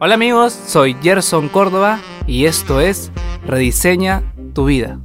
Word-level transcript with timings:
Hola 0.00 0.14
amigos, 0.14 0.52
soy 0.52 0.94
Gerson 0.94 1.48
Córdoba 1.48 1.98
y 2.24 2.44
esto 2.44 2.80
es 2.80 3.10
Rediseña 3.44 4.32
tu 4.54 4.66
vida. 4.66 5.00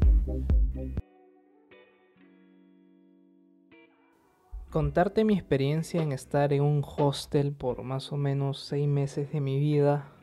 Contarte 4.69 5.25
mi 5.25 5.33
experiencia 5.33 6.03
en 6.03 6.11
estar 6.11 6.53
en 6.53 6.61
un 6.61 6.85
hostel 6.85 7.53
por 7.53 7.81
más 7.81 8.11
o 8.11 8.17
menos 8.17 8.59
seis 8.59 8.87
meses 8.87 9.31
de 9.31 9.41
mi 9.41 9.57
vida 9.57 10.13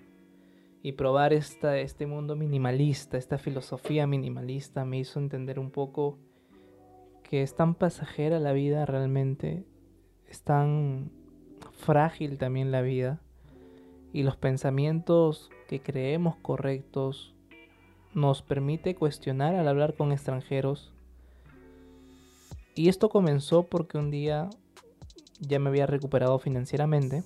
y 0.85 0.93
probar 0.93 1.33
esta, 1.33 1.77
este 1.79 2.07
mundo 2.07 2.37
minimalista, 2.37 3.19
esta 3.19 3.39
filosofía 3.39 4.07
minimalista 4.07 4.85
me 4.85 5.01
hizo 5.01 5.19
entender 5.19 5.59
un 5.59 5.73
poco 5.73 6.21
que 7.25 7.43
es 7.43 7.57
tan 7.57 7.75
pasajera 7.75 8.39
la 8.39 8.53
vida 8.53 8.87
realmente, 8.87 9.67
es 10.29 10.45
tan 10.45 11.11
frágil 11.73 12.39
también 12.39 12.71
la 12.71 12.83
vida 12.83 13.21
y 14.13 14.23
los 14.23 14.37
pensamientos 14.37 15.51
que 15.69 15.81
creemos 15.81 16.37
correctos 16.37 17.35
nos 18.15 18.43
permite 18.43 18.95
cuestionar 18.95 19.55
al 19.55 19.69
hablar 19.69 19.95
con 19.95 20.13
extranjeros. 20.13 20.93
Y 22.75 22.89
esto 22.89 23.09
comenzó 23.09 23.65
porque 23.65 23.99
un 23.99 24.11
día 24.11 24.49
ya 25.39 25.59
me 25.59 25.69
había 25.69 25.87
recuperado 25.87 26.39
financieramente 26.39 27.23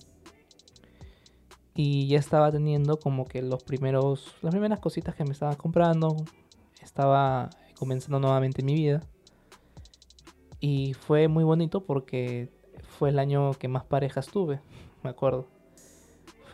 y 1.74 2.06
ya 2.06 2.18
estaba 2.18 2.52
teniendo 2.52 2.98
como 2.98 3.24
que 3.24 3.42
los 3.42 3.62
primeros 3.64 4.34
las 4.42 4.52
primeras 4.52 4.78
cositas 4.78 5.14
que 5.14 5.24
me 5.24 5.32
estaba 5.32 5.56
comprando, 5.56 6.16
estaba 6.80 7.51
comenzando 7.78 8.20
nuevamente 8.20 8.62
mi 8.62 8.74
vida. 8.74 9.02
Y 10.60 10.95
fue 10.95 11.28
muy 11.28 11.45
bonito 11.45 11.84
porque 11.84 12.51
fue 12.98 13.10
el 13.10 13.18
año 13.18 13.52
que 13.54 13.68
más 13.68 13.84
parejas 13.84 14.28
tuve, 14.28 14.60
me 15.02 15.10
acuerdo. 15.10 15.53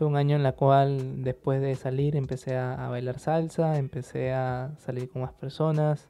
Fue 0.01 0.07
un 0.07 0.17
año 0.17 0.35
en 0.35 0.43
la 0.43 0.53
cual 0.53 1.23
después 1.25 1.61
de 1.61 1.77
salir 1.77 2.17
empecé 2.17 2.57
a, 2.57 2.89
bailar 2.89 3.19
salsa, 3.19 3.77
empecé 3.77 4.33
a 4.33 4.75
salir 4.79 5.11
con 5.11 5.21
más 5.21 5.35
personas, 5.35 6.09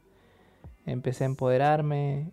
empecé 0.86 1.24
a 1.24 1.26
empoderarme. 1.26 2.30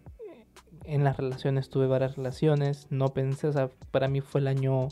En 0.84 1.04
las 1.04 1.18
relaciones 1.18 1.72
tuve 1.72 1.88
varias 1.88 2.16
relaciones, 2.16 2.86
no 2.92 3.08
pensé, 3.08 3.48
o 3.48 3.54
sea, 3.54 3.72
para 3.90 4.08
mí 4.08 4.22
fue 4.22 4.42
el 4.42 4.48
año 4.50 4.90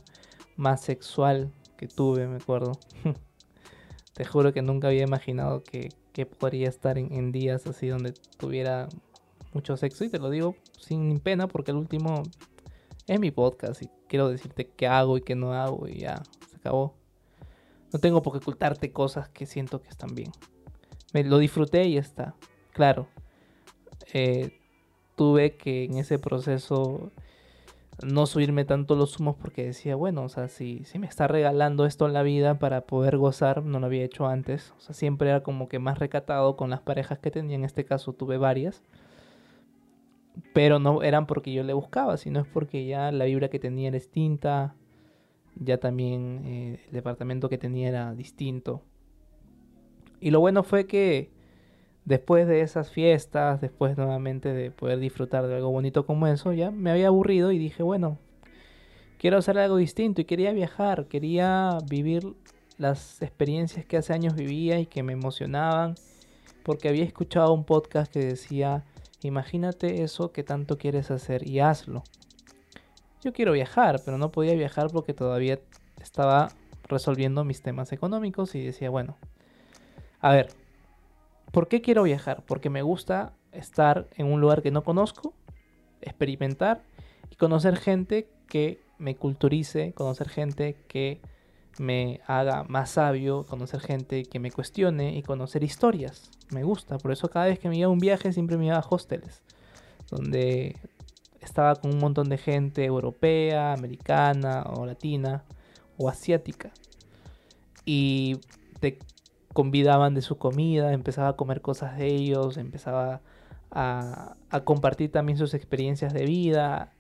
más 0.55 0.81
sexual 0.81 1.51
que 1.77 1.87
tuve, 1.87 2.25
me 2.25 2.37
acuerdo. 2.37 2.71
Te 4.15 4.25
juro 4.25 4.51
que 4.51 4.63
nunca 4.63 4.87
había 4.87 5.03
imaginado 5.03 5.61
que, 5.61 5.89
podría 6.25 6.67
estar 6.67 6.97
en, 6.97 7.13
en, 7.13 7.31
días 7.31 7.67
así 7.67 7.89
donde 7.89 8.15
tuviera 8.39 8.89
mucho 9.53 9.77
sexo. 9.77 10.03
Y 10.03 10.09
te 10.09 10.17
lo 10.17 10.31
digo 10.31 10.55
sin 10.79 11.19
pena 11.19 11.47
porque 11.47 11.69
el 11.69 11.77
último 11.77 12.23
es 13.05 13.19
mi 13.19 13.29
podcast 13.29 13.83
y 13.83 13.89
quiero 14.07 14.29
decirte 14.29 14.67
qué 14.67 14.87
hago 14.87 15.17
y 15.17 15.21
qué 15.21 15.35
no 15.35 15.53
hago 15.53 15.87
y 15.87 15.99
ya, 15.99 16.23
no 16.71 17.99
tengo 17.99 18.21
por 18.21 18.33
qué 18.33 18.39
ocultarte 18.39 18.91
cosas 18.91 19.29
que 19.29 19.45
siento 19.45 19.81
que 19.81 19.89
están 19.89 20.15
bien. 20.15 20.31
Me 21.13 21.23
lo 21.23 21.37
disfruté 21.37 21.85
y 21.85 21.97
está. 21.97 22.35
Claro. 22.73 23.07
Eh, 24.13 24.59
tuve 25.15 25.55
que 25.55 25.85
en 25.85 25.97
ese 25.97 26.19
proceso 26.19 27.11
no 28.03 28.25
subirme 28.25 28.65
tanto 28.65 28.95
los 28.95 29.17
humos 29.19 29.37
porque 29.39 29.63
decía, 29.63 29.95
bueno, 29.95 30.23
o 30.23 30.29
sea, 30.29 30.49
si, 30.49 30.83
si 30.83 30.99
me 30.99 31.07
está 31.07 31.27
regalando 31.27 31.85
esto 31.85 32.05
en 32.05 32.13
la 32.13 32.23
vida 32.23 32.59
para 32.59 32.81
poder 32.81 33.17
gozar, 33.17 33.63
no 33.63 33.79
lo 33.79 33.85
había 33.85 34.03
hecho 34.03 34.27
antes. 34.27 34.73
O 34.77 34.81
sea, 34.81 34.93
siempre 34.93 35.29
era 35.29 35.43
como 35.43 35.69
que 35.69 35.79
más 35.79 35.97
recatado 35.97 36.57
con 36.57 36.69
las 36.69 36.81
parejas 36.81 37.19
que 37.19 37.31
tenía. 37.31 37.55
En 37.55 37.63
este 37.63 37.85
caso 37.85 38.11
tuve 38.11 38.37
varias. 38.37 38.83
Pero 40.53 40.79
no 40.79 41.01
eran 41.01 41.27
porque 41.27 41.53
yo 41.53 41.63
le 41.63 41.71
buscaba, 41.71 42.17
sino 42.17 42.41
es 42.41 42.47
porque 42.47 42.85
ya 42.85 43.13
la 43.13 43.23
vibra 43.23 43.47
que 43.47 43.59
tenía 43.59 43.87
era 43.87 43.95
distinta 43.95 44.75
ya 45.55 45.77
también 45.77 46.41
eh, 46.45 46.79
el 46.87 46.91
departamento 46.91 47.49
que 47.49 47.57
tenía 47.57 47.87
era 47.87 48.13
distinto. 48.13 48.81
Y 50.19 50.31
lo 50.31 50.39
bueno 50.39 50.63
fue 50.63 50.87
que 50.87 51.29
después 52.05 52.47
de 52.47 52.61
esas 52.61 52.91
fiestas, 52.91 53.61
después 53.61 53.97
nuevamente 53.97 54.53
de 54.53 54.71
poder 54.71 54.99
disfrutar 54.99 55.47
de 55.47 55.55
algo 55.55 55.71
bonito 55.71 56.05
como 56.05 56.27
eso, 56.27 56.53
ya 56.53 56.71
me 56.71 56.91
había 56.91 57.07
aburrido 57.07 57.51
y 57.51 57.57
dije, 57.57 57.83
bueno, 57.83 58.17
quiero 59.17 59.37
hacer 59.37 59.57
algo 59.57 59.77
distinto 59.77 60.21
y 60.21 60.25
quería 60.25 60.51
viajar, 60.53 61.07
quería 61.07 61.77
vivir 61.89 62.35
las 62.77 63.21
experiencias 63.21 63.85
que 63.85 63.97
hace 63.97 64.13
años 64.13 64.35
vivía 64.35 64.79
y 64.79 64.85
que 64.85 65.03
me 65.03 65.13
emocionaban, 65.13 65.95
porque 66.63 66.89
había 66.89 67.03
escuchado 67.03 67.53
un 67.53 67.63
podcast 67.63 68.11
que 68.11 68.19
decía, 68.19 68.83
imagínate 69.21 70.03
eso 70.03 70.31
que 70.31 70.43
tanto 70.43 70.77
quieres 70.77 71.11
hacer 71.11 71.47
y 71.47 71.59
hazlo 71.59 72.03
yo 73.25 73.33
quiero 73.33 73.53
viajar, 73.53 74.01
pero 74.05 74.19
no 74.19 74.31
podía 74.31 74.53
viajar 74.53 74.89
porque 74.91 75.15
todavía 75.15 75.59
estaba 75.99 76.49
resolviendo 76.87 77.43
mis 77.43 77.63
temas 77.63 77.91
económicos 77.91 78.53
y 78.53 78.63
decía, 78.63 78.91
bueno, 78.91 79.17
a 80.21 80.31
ver, 80.31 80.49
¿por 81.51 81.67
qué 81.67 81.81
quiero 81.81 82.03
viajar? 82.03 82.43
Porque 82.45 82.69
me 82.69 82.83
gusta 82.83 83.33
estar 83.51 84.07
en 84.15 84.27
un 84.27 84.41
lugar 84.41 84.61
que 84.61 84.69
no 84.69 84.83
conozco, 84.83 85.33
experimentar 86.01 86.83
y 87.31 87.35
conocer 87.35 87.77
gente 87.77 88.29
que 88.47 88.79
me 88.99 89.15
culturice, 89.15 89.93
conocer 89.93 90.29
gente 90.29 90.75
que 90.87 91.19
me 91.79 92.21
haga 92.27 92.63
más 92.65 92.91
sabio, 92.91 93.43
conocer 93.47 93.79
gente 93.79 94.23
que 94.25 94.37
me 94.37 94.51
cuestione 94.51 95.17
y 95.17 95.23
conocer 95.23 95.63
historias. 95.63 96.29
Me 96.51 96.63
gusta, 96.63 96.99
por 96.99 97.11
eso 97.11 97.27
cada 97.31 97.47
vez 97.47 97.57
que 97.57 97.69
me 97.69 97.77
iba 97.77 97.89
un 97.89 97.97
viaje 97.97 98.31
siempre 98.31 98.55
me 98.55 98.67
iba 98.67 98.77
a 98.77 98.85
hosteles, 98.87 99.41
donde 100.11 100.75
estaba 101.45 101.75
con 101.75 101.93
un 101.93 101.99
montón 101.99 102.29
de 102.29 102.37
gente 102.37 102.83
europea, 102.83 103.73
americana 103.73 104.63
o 104.63 104.85
latina 104.85 105.43
o 105.97 106.09
asiática. 106.09 106.71
Y 107.85 108.39
te 108.79 108.99
convidaban 109.53 110.13
de 110.15 110.21
su 110.21 110.37
comida, 110.37 110.91
empezaba 110.91 111.29
a 111.29 111.35
comer 111.37 111.61
cosas 111.61 111.97
de 111.97 112.07
ellos, 112.07 112.57
empezaba 112.57 113.21
a, 113.71 114.35
compartir 114.63 115.11
también 115.11 115.37
sus 115.37 115.53
experiencias 115.53 116.13
de 116.13 116.25
vida. 116.25 116.91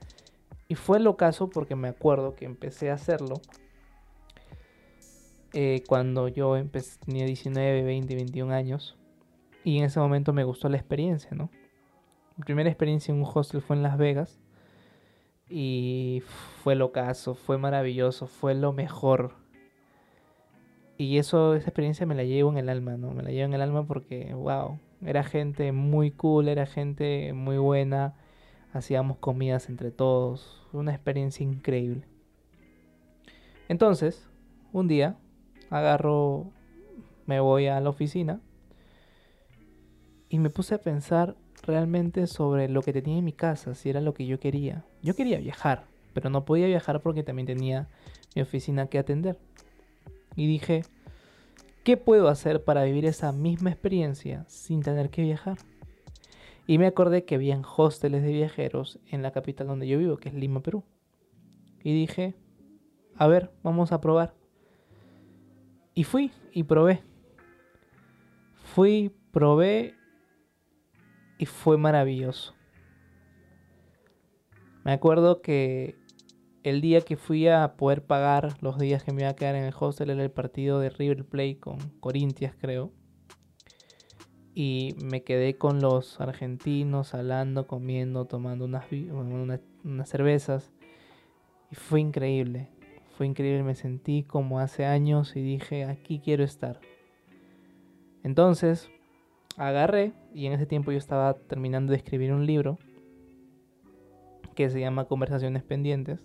Y 0.67 0.75
fue 0.75 0.99
lo 0.99 1.17
caso 1.17 1.49
porque 1.49 1.75
me 1.75 1.89
acuerdo 1.89 2.35
que 2.35 2.45
empecé 2.45 2.91
a 2.91 2.95
hacerlo 2.95 3.41
eh, 5.53 5.83
cuando 5.87 6.27
yo 6.27 6.57
empecé, 6.57 6.99
tenía 6.99 7.25
19, 7.25 7.83
20, 7.83 8.15
21 8.15 8.53
años. 8.53 8.97
Y 9.63 9.79
en 9.79 9.85
ese 9.85 9.99
momento 9.99 10.31
me 10.33 10.43
gustó 10.43 10.69
la 10.69 10.77
experiencia, 10.77 11.31
¿no? 11.31 11.49
Mi 12.37 12.43
primera 12.43 12.69
experiencia 12.69 13.13
en 13.13 13.21
un 13.21 13.29
hostel 13.33 13.61
fue 13.61 13.75
en 13.75 13.83
Las 13.83 13.97
Vegas. 13.97 14.39
Y 15.49 16.23
fue 16.63 16.75
lo 16.75 16.91
caso, 16.91 17.35
fue 17.35 17.57
maravilloso, 17.57 18.27
fue 18.27 18.55
lo 18.55 18.73
mejor. 18.73 19.33
Y 20.97 21.17
eso, 21.17 21.55
esa 21.55 21.69
experiencia 21.69 22.05
me 22.05 22.15
la 22.15 22.23
llevo 22.23 22.49
en 22.51 22.57
el 22.57 22.69
alma, 22.69 22.97
¿no? 22.97 23.11
Me 23.11 23.21
la 23.21 23.29
llevo 23.29 23.45
en 23.45 23.53
el 23.53 23.61
alma 23.61 23.85
porque, 23.85 24.33
wow, 24.33 24.79
era 25.05 25.23
gente 25.23 25.71
muy 25.71 26.11
cool, 26.11 26.47
era 26.47 26.65
gente 26.65 27.33
muy 27.33 27.57
buena. 27.57 28.15
Hacíamos 28.73 29.17
comidas 29.17 29.69
entre 29.69 29.91
todos. 29.91 30.67
Una 30.73 30.93
experiencia 30.93 31.43
increíble. 31.43 32.05
Entonces, 33.67 34.29
un 34.73 34.87
día, 34.87 35.17
agarro, 35.69 36.51
me 37.25 37.39
voy 37.39 37.67
a 37.67 37.79
la 37.79 37.89
oficina 37.89 38.41
y 40.29 40.39
me 40.39 40.49
puse 40.49 40.75
a 40.75 40.79
pensar 40.79 41.35
realmente 41.65 42.27
sobre 42.27 42.69
lo 42.69 42.81
que 42.81 42.93
tenía 42.93 43.17
en 43.17 43.25
mi 43.25 43.33
casa, 43.33 43.75
si 43.75 43.89
era 43.89 44.01
lo 44.01 44.13
que 44.13 44.25
yo 44.25 44.39
quería. 44.39 44.85
Yo 45.01 45.15
quería 45.15 45.39
viajar, 45.39 45.85
pero 46.13 46.29
no 46.29 46.45
podía 46.45 46.67
viajar 46.67 47.01
porque 47.01 47.23
también 47.23 47.45
tenía 47.45 47.89
mi 48.35 48.41
oficina 48.41 48.87
que 48.87 48.99
atender. 48.99 49.37
Y 50.35 50.47
dije, 50.47 50.83
¿qué 51.83 51.97
puedo 51.97 52.27
hacer 52.27 52.63
para 52.63 52.83
vivir 52.83 53.05
esa 53.05 53.31
misma 53.31 53.71
experiencia 53.71 54.45
sin 54.47 54.81
tener 54.81 55.09
que 55.09 55.21
viajar? 55.21 55.57
Y 56.67 56.77
me 56.77 56.87
acordé 56.87 57.25
que 57.25 57.35
habían 57.35 57.63
hosteles 57.77 58.23
de 58.23 58.31
viajeros 58.31 58.99
en 59.09 59.21
la 59.21 59.31
capital 59.31 59.67
donde 59.67 59.87
yo 59.87 59.99
vivo, 59.99 60.17
que 60.17 60.29
es 60.29 60.35
Lima, 60.35 60.61
Perú. 60.61 60.83
Y 61.83 61.93
dije, 61.93 62.33
a 63.15 63.27
ver, 63.27 63.51
vamos 63.61 63.91
a 63.91 64.01
probar. 64.01 64.33
Y 65.93 66.03
fui 66.03 66.31
y 66.51 66.63
probé. 66.63 67.03
Fui, 68.55 69.11
probé 69.31 69.95
y 71.37 71.45
fue 71.45 71.77
maravilloso. 71.77 72.55
Me 74.83 74.91
acuerdo 74.91 75.41
que 75.41 75.95
el 76.63 76.81
día 76.81 77.01
que 77.01 77.17
fui 77.17 77.47
a 77.47 77.75
poder 77.75 78.03
pagar 78.03 78.57
los 78.61 78.77
días 78.77 79.03
que 79.03 79.11
me 79.11 79.21
iba 79.21 79.29
a 79.29 79.35
quedar 79.35 79.55
en 79.55 79.63
el 79.65 79.73
hostel 79.79 80.09
era 80.09 80.23
el 80.23 80.31
partido 80.31 80.79
de 80.79 80.89
River 80.89 81.25
Plate 81.25 81.59
con 81.59 81.77
Corinthians, 81.99 82.55
creo. 82.59 82.91
Y 84.53 84.95
me 85.03 85.23
quedé 85.23 85.57
con 85.57 85.81
los 85.81 86.21
argentinos 86.21 87.13
hablando, 87.13 87.67
comiendo, 87.67 88.25
tomando 88.25 88.65
unas, 88.65 88.85
unas 89.83 90.09
cervezas. 90.09 90.71
Y 91.71 91.75
fue 91.75 91.99
increíble. 91.99 92.69
Fue 93.17 93.25
increíble, 93.25 93.63
me 93.63 93.75
sentí 93.75 94.23
como 94.23 94.59
hace 94.59 94.85
años 94.85 95.35
y 95.35 95.41
dije, 95.41 95.85
aquí 95.85 96.19
quiero 96.19 96.43
estar. 96.43 96.79
Entonces, 98.23 98.89
agarré 99.57 100.13
y 100.33 100.45
en 100.47 100.53
ese 100.53 100.65
tiempo 100.65 100.91
yo 100.91 100.97
estaba 100.97 101.33
terminando 101.33 101.91
de 101.91 101.97
escribir 101.97 102.33
un 102.33 102.45
libro 102.45 102.77
que 104.55 104.69
se 104.69 104.79
llama 104.79 105.05
Conversaciones 105.05 105.63
Pendientes. 105.63 106.19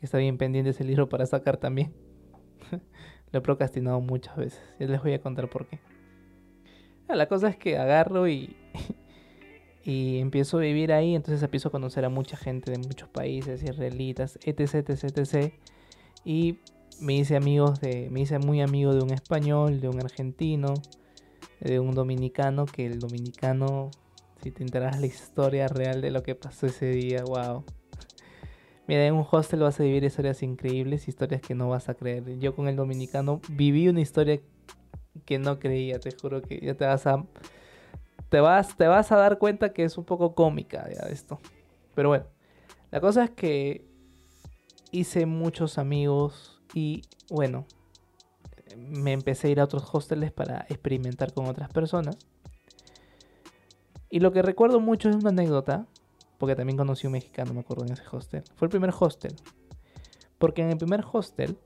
Está 0.00 0.18
bien 0.18 0.38
pendiente 0.38 0.70
ese 0.70 0.84
libro 0.84 1.08
para 1.08 1.26
sacar 1.26 1.58
también. 1.58 1.92
Lo 3.32 3.38
he 3.38 3.42
procrastinado 3.42 4.00
muchas 4.00 4.36
veces. 4.36 4.60
Ya 4.80 4.86
les 4.86 5.02
voy 5.02 5.12
a 5.12 5.20
contar 5.20 5.48
por 5.48 5.66
qué. 5.66 5.78
Ah, 7.08 7.14
la 7.14 7.28
cosa 7.28 7.48
es 7.48 7.56
que 7.56 7.78
agarro 7.78 8.26
y, 8.28 8.56
y 9.84 10.18
empiezo 10.18 10.58
a 10.58 10.62
vivir 10.62 10.92
ahí, 10.92 11.14
entonces 11.14 11.42
empiezo 11.42 11.68
a 11.68 11.70
conocer 11.70 12.04
a 12.04 12.08
mucha 12.08 12.36
gente 12.36 12.72
de 12.72 12.78
muchos 12.78 13.08
países, 13.08 13.62
israelitas, 13.62 14.38
etc, 14.44 14.88
etc, 14.88 15.18
etc. 15.18 15.52
Y 16.24 16.58
me 17.00 17.14
hice 17.14 17.36
amigos 17.36 17.80
de, 17.80 18.08
me 18.10 18.20
hice 18.20 18.38
muy 18.38 18.60
amigo 18.60 18.94
de 18.94 19.02
un 19.02 19.10
español, 19.10 19.80
de 19.80 19.88
un 19.88 20.00
argentino, 20.00 20.74
de 21.62 21.80
un 21.80 21.94
dominicano, 21.94 22.66
que 22.66 22.86
el 22.86 22.98
dominicano, 22.98 23.90
si 24.42 24.50
te 24.50 24.62
enteras 24.62 25.00
la 25.00 25.06
historia 25.06 25.68
real 25.68 26.00
de 26.00 26.10
lo 26.10 26.22
que 26.22 26.34
pasó 26.34 26.66
ese 26.66 26.86
día, 26.86 27.24
wow. 27.24 27.64
Mira, 28.88 29.06
en 29.06 29.14
un 29.14 29.26
hostel 29.30 29.60
vas 29.60 29.78
a 29.78 29.84
vivir 29.84 30.02
historias 30.02 30.42
increíbles, 30.42 31.06
historias 31.06 31.40
que 31.40 31.54
no 31.54 31.68
vas 31.68 31.88
a 31.88 31.94
creer. 31.94 32.38
Yo 32.40 32.54
con 32.54 32.66
el 32.66 32.74
dominicano 32.74 33.40
viví 33.50 33.88
una 33.88 34.00
historia 34.00 34.40
que 35.24 35.38
no 35.38 35.58
creía, 35.58 36.00
te 36.00 36.10
juro 36.12 36.42
que 36.42 36.58
ya 36.60 36.74
te 36.74 36.84
vas 36.84 37.06
a 37.06 37.24
te 38.28 38.40
vas 38.40 38.76
te 38.76 38.86
vas 38.86 39.12
a 39.12 39.16
dar 39.16 39.38
cuenta 39.38 39.72
que 39.72 39.84
es 39.84 39.98
un 39.98 40.04
poco 40.04 40.34
cómica 40.34 40.88
ya 40.90 41.06
esto. 41.08 41.38
Pero 41.94 42.08
bueno, 42.08 42.24
la 42.90 43.00
cosa 43.00 43.24
es 43.24 43.30
que 43.30 43.84
hice 44.90 45.26
muchos 45.26 45.78
amigos 45.78 46.60
y 46.74 47.02
bueno, 47.30 47.66
me 48.76 49.12
empecé 49.12 49.48
a 49.48 49.50
ir 49.50 49.60
a 49.60 49.64
otros 49.64 49.88
hosteles 49.92 50.32
para 50.32 50.66
experimentar 50.68 51.32
con 51.32 51.46
otras 51.46 51.70
personas. 51.70 52.16
Y 54.10 54.20
lo 54.20 54.32
que 54.32 54.42
recuerdo 54.42 54.80
mucho 54.80 55.08
es 55.08 55.16
una 55.16 55.30
anécdota 55.30 55.86
porque 56.42 56.56
también 56.56 56.76
conocí 56.76 57.06
un 57.06 57.12
mexicano, 57.12 57.54
me 57.54 57.60
acuerdo, 57.60 57.84
en 57.84 57.92
ese 57.92 58.02
hostel. 58.10 58.42
Fue 58.56 58.66
el 58.66 58.70
primer 58.70 58.92
hostel. 58.98 59.36
Porque 60.38 60.62
en 60.62 60.70
el 60.70 60.76
primer 60.76 61.04
hostel, 61.12 61.56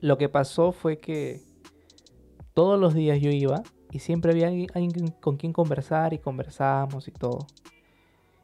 lo 0.00 0.18
que 0.18 0.28
pasó 0.28 0.72
fue 0.72 0.98
que 0.98 1.40
todos 2.52 2.78
los 2.78 2.92
días 2.92 3.18
yo 3.18 3.30
iba 3.30 3.62
y 3.90 4.00
siempre 4.00 4.32
había 4.32 4.48
alguien 4.48 5.08
con 5.20 5.38
quien 5.38 5.54
conversar 5.54 6.12
y 6.12 6.18
conversábamos 6.18 7.08
y 7.08 7.12
todo. 7.12 7.46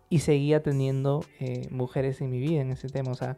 Y 0.09 0.21
seguía 0.21 0.63
teniendo 0.63 1.23
eh, 1.39 1.69
mujeres 1.71 2.23
en 2.23 2.31
mi 2.31 2.41
vida 2.41 2.63
en 2.63 2.71
ese 2.71 2.89
tema. 2.89 3.11
O 3.11 3.17
sea, 3.17 3.37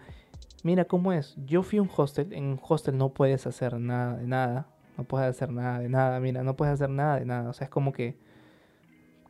mira 0.62 0.84
cómo 0.84 1.12
es. 1.12 1.34
Yo 1.44 1.62
fui 1.62 1.78
a 1.78 1.82
un 1.82 1.90
hostel. 1.94 2.32
En 2.32 2.44
un 2.44 2.60
hostel 2.62 2.96
no 2.96 3.10
puedes 3.10 3.46
hacer 3.46 3.78
nada 3.78 4.16
de 4.16 4.26
nada. 4.26 4.68
No 4.96 5.04
puedes 5.04 5.28
hacer 5.28 5.50
nada 5.50 5.78
de 5.78 5.88
nada. 5.88 6.18
Mira, 6.20 6.42
no 6.42 6.56
puedes 6.56 6.74
hacer 6.74 6.90
nada 6.90 7.18
de 7.18 7.24
nada. 7.24 7.50
O 7.50 7.52
sea, 7.52 7.66
es 7.66 7.70
como 7.70 7.92
que 7.92 8.16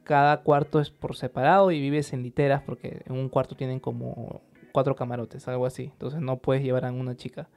cada 0.04 0.42
cuarto 0.42 0.80
es 0.80 0.90
por 0.90 1.16
separado 1.16 1.70
y 1.70 1.80
vives 1.80 2.14
en 2.14 2.22
literas 2.22 2.62
porque 2.62 3.02
en 3.04 3.14
un 3.14 3.28
cuarto 3.28 3.56
tienen 3.56 3.78
como 3.78 4.40
cuatro 4.72 4.96
camarotes, 4.96 5.46
algo 5.48 5.66
así. 5.66 5.90
Entonces 5.92 6.20
no 6.20 6.38
puedes 6.38 6.62
llevar 6.62 6.86
a 6.86 6.92
una 6.92 7.14
chica. 7.14 7.48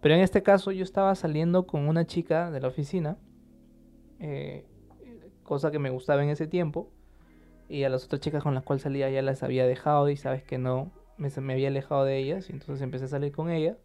Pero 0.00 0.14
en 0.14 0.20
este 0.20 0.42
caso 0.42 0.70
yo 0.70 0.84
estaba 0.84 1.14
saliendo 1.14 1.66
con 1.66 1.88
una 1.88 2.06
chica 2.06 2.50
de 2.50 2.60
la 2.60 2.68
oficina, 2.68 3.16
eh, 4.20 4.66
cosa 5.42 5.70
que 5.70 5.78
me 5.78 5.90
gustaba 5.90 6.22
en 6.22 6.28
ese 6.28 6.46
tiempo. 6.46 6.90
Y 7.68 7.84
a 7.84 7.88
las 7.88 8.04
otras 8.04 8.20
chicas 8.20 8.42
con 8.42 8.54
las 8.54 8.62
cuales 8.62 8.82
salía 8.82 9.08
ya 9.10 9.22
las 9.22 9.42
había 9.42 9.66
dejado 9.66 10.10
y 10.10 10.16
sabes 10.16 10.42
que 10.44 10.58
no, 10.58 10.92
me, 11.16 11.52
había 11.52 11.68
alejado 11.68 12.04
de 12.04 12.18
ellas 12.18 12.48
y 12.48 12.52
entonces 12.52 12.82
empecé 12.82 13.04
a 13.04 13.08
salir 13.08 13.32
con 13.32 13.50
ella. 13.50 13.76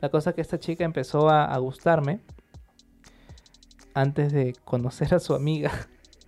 La 0.00 0.08
cosa 0.10 0.32
que 0.32 0.40
esta 0.40 0.58
chica 0.58 0.84
empezó 0.84 1.28
a, 1.28 1.44
a 1.44 1.58
gustarme 1.58 2.20
antes 3.94 4.32
de 4.32 4.54
conocer 4.64 5.14
a 5.14 5.20
su 5.20 5.34
amiga. 5.34 5.72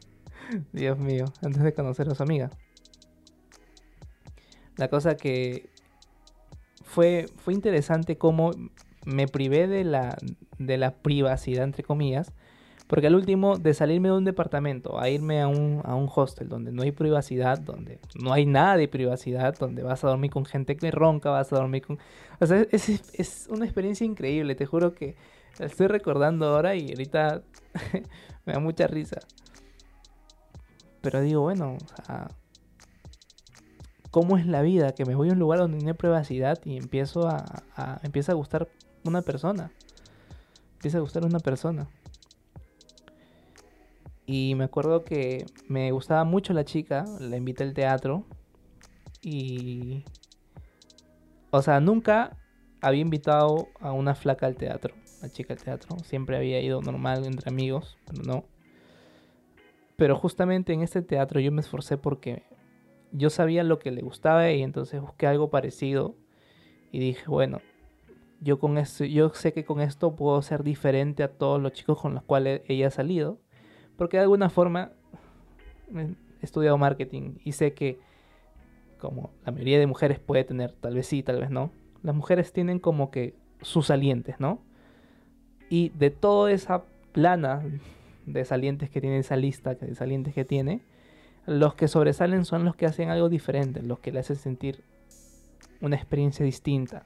Dios 0.72 0.98
mío, 0.98 1.26
antes 1.42 1.62
de 1.62 1.72
conocer 1.72 2.08
a 2.08 2.14
su 2.14 2.22
amiga. 2.22 2.50
La 4.76 4.88
cosa 4.88 5.16
que 5.16 5.70
fue, 6.84 7.26
fue 7.36 7.54
interesante 7.54 8.18
cómo 8.18 8.50
me 9.04 9.26
privé 9.26 9.66
de 9.66 9.84
la, 9.84 10.16
de 10.58 10.78
la 10.78 10.94
privacidad, 10.94 11.64
entre 11.64 11.82
comillas, 11.82 12.32
porque 12.92 13.06
al 13.06 13.14
último, 13.14 13.56
de 13.56 13.72
salirme 13.72 14.10
de 14.10 14.16
un 14.16 14.26
departamento 14.26 15.00
a 15.00 15.08
irme 15.08 15.40
a 15.40 15.48
un, 15.48 15.80
a 15.82 15.94
un 15.94 16.10
hostel 16.14 16.50
donde 16.50 16.72
no 16.72 16.82
hay 16.82 16.92
privacidad, 16.92 17.58
donde 17.58 18.00
no 18.22 18.34
hay 18.34 18.44
nada 18.44 18.76
de 18.76 18.86
privacidad, 18.86 19.56
donde 19.58 19.82
vas 19.82 20.04
a 20.04 20.08
dormir 20.08 20.30
con 20.30 20.44
gente 20.44 20.76
que 20.76 20.90
ronca, 20.90 21.30
vas 21.30 21.50
a 21.54 21.56
dormir 21.56 21.86
con... 21.86 21.98
O 22.38 22.44
sea, 22.44 22.66
es, 22.70 22.90
es 23.14 23.48
una 23.50 23.64
experiencia 23.64 24.04
increíble, 24.04 24.54
te 24.56 24.66
juro 24.66 24.94
que 24.94 25.16
estoy 25.58 25.86
recordando 25.86 26.44
ahora 26.48 26.74
y 26.74 26.90
ahorita 26.90 27.40
me 28.44 28.52
da 28.52 28.58
mucha 28.58 28.86
risa. 28.88 29.20
Pero 31.00 31.22
digo, 31.22 31.40
bueno, 31.40 31.78
o 31.82 32.04
sea, 32.04 32.28
¿cómo 34.10 34.36
es 34.36 34.46
la 34.46 34.60
vida? 34.60 34.92
Que 34.92 35.06
me 35.06 35.14
voy 35.14 35.30
a 35.30 35.32
un 35.32 35.38
lugar 35.38 35.60
donde 35.60 35.78
no 35.78 35.88
hay 35.88 35.94
privacidad 35.94 36.60
y 36.66 36.76
empiezo 36.76 37.26
a, 37.26 38.02
empieza 38.02 38.32
a 38.32 38.34
gustar 38.34 38.68
una 39.02 39.22
persona. 39.22 39.72
Empieza 40.74 40.98
a 40.98 41.00
gustar 41.00 41.24
una 41.24 41.38
persona. 41.38 41.88
Y 44.26 44.54
me 44.54 44.64
acuerdo 44.64 45.04
que 45.04 45.46
me 45.68 45.90
gustaba 45.90 46.24
mucho 46.24 46.52
la 46.52 46.64
chica, 46.64 47.04
la 47.20 47.36
invité 47.36 47.64
al 47.64 47.74
teatro. 47.74 48.24
Y... 49.22 50.04
O 51.50 51.60
sea, 51.60 51.80
nunca 51.80 52.38
había 52.80 53.02
invitado 53.02 53.68
a 53.80 53.92
una 53.92 54.14
flaca 54.14 54.46
al 54.46 54.56
teatro, 54.56 54.94
a 55.22 55.28
chica 55.28 55.54
al 55.54 55.62
teatro. 55.62 55.96
Siempre 56.04 56.36
había 56.36 56.60
ido 56.60 56.80
normal 56.80 57.24
entre 57.24 57.50
amigos, 57.50 57.98
pero 58.06 58.22
no. 58.22 58.44
Pero 59.96 60.16
justamente 60.16 60.72
en 60.72 60.82
este 60.82 61.02
teatro 61.02 61.40
yo 61.40 61.52
me 61.52 61.60
esforcé 61.60 61.96
porque 61.96 62.42
yo 63.12 63.30
sabía 63.30 63.62
lo 63.62 63.78
que 63.78 63.90
le 63.90 64.02
gustaba 64.02 64.50
y 64.50 64.62
entonces 64.62 65.00
busqué 65.00 65.26
algo 65.26 65.50
parecido 65.50 66.16
y 66.90 66.98
dije, 66.98 67.24
bueno, 67.26 67.60
yo 68.40 68.58
con 68.58 68.78
esto, 68.78 69.04
yo 69.04 69.32
sé 69.34 69.52
que 69.52 69.64
con 69.64 69.80
esto 69.80 70.16
puedo 70.16 70.42
ser 70.42 70.64
diferente 70.64 71.22
a 71.22 71.28
todos 71.28 71.60
los 71.60 71.72
chicos 71.72 72.00
con 72.00 72.14
los 72.14 72.22
cuales 72.24 72.62
ella 72.66 72.88
ha 72.88 72.90
salido, 72.90 73.38
porque 73.96 74.16
de 74.16 74.22
alguna 74.22 74.50
forma 74.50 74.92
he 75.94 76.14
estudiado 76.40 76.78
marketing 76.78 77.34
y 77.44 77.52
sé 77.52 77.74
que 77.74 77.98
como 78.98 79.30
la 79.44 79.52
mayoría 79.52 79.78
de 79.78 79.86
mujeres 79.86 80.18
puede 80.20 80.44
tener, 80.44 80.72
tal 80.72 80.94
vez 80.94 81.06
sí, 81.06 81.22
tal 81.22 81.40
vez 81.40 81.50
no, 81.50 81.70
las 82.02 82.14
mujeres 82.14 82.52
tienen 82.52 82.78
como 82.78 83.10
que 83.10 83.34
sus 83.60 83.86
salientes, 83.86 84.38
¿no? 84.38 84.60
Y 85.68 85.88
de 85.90 86.10
toda 86.10 86.52
esa 86.52 86.84
plana 87.12 87.62
de 88.26 88.44
salientes 88.44 88.90
que 88.90 89.00
tiene 89.00 89.18
esa 89.18 89.36
lista 89.36 89.74
de 89.74 89.94
salientes 89.94 90.34
que 90.34 90.44
tiene, 90.44 90.82
los 91.46 91.74
que 91.74 91.88
sobresalen 91.88 92.44
son 92.44 92.64
los 92.64 92.76
que 92.76 92.86
hacen 92.86 93.10
algo 93.10 93.28
diferente, 93.28 93.82
los 93.82 93.98
que 93.98 94.12
le 94.12 94.20
hacen 94.20 94.36
sentir 94.36 94.84
una 95.80 95.96
experiencia 95.96 96.44
distinta 96.44 97.04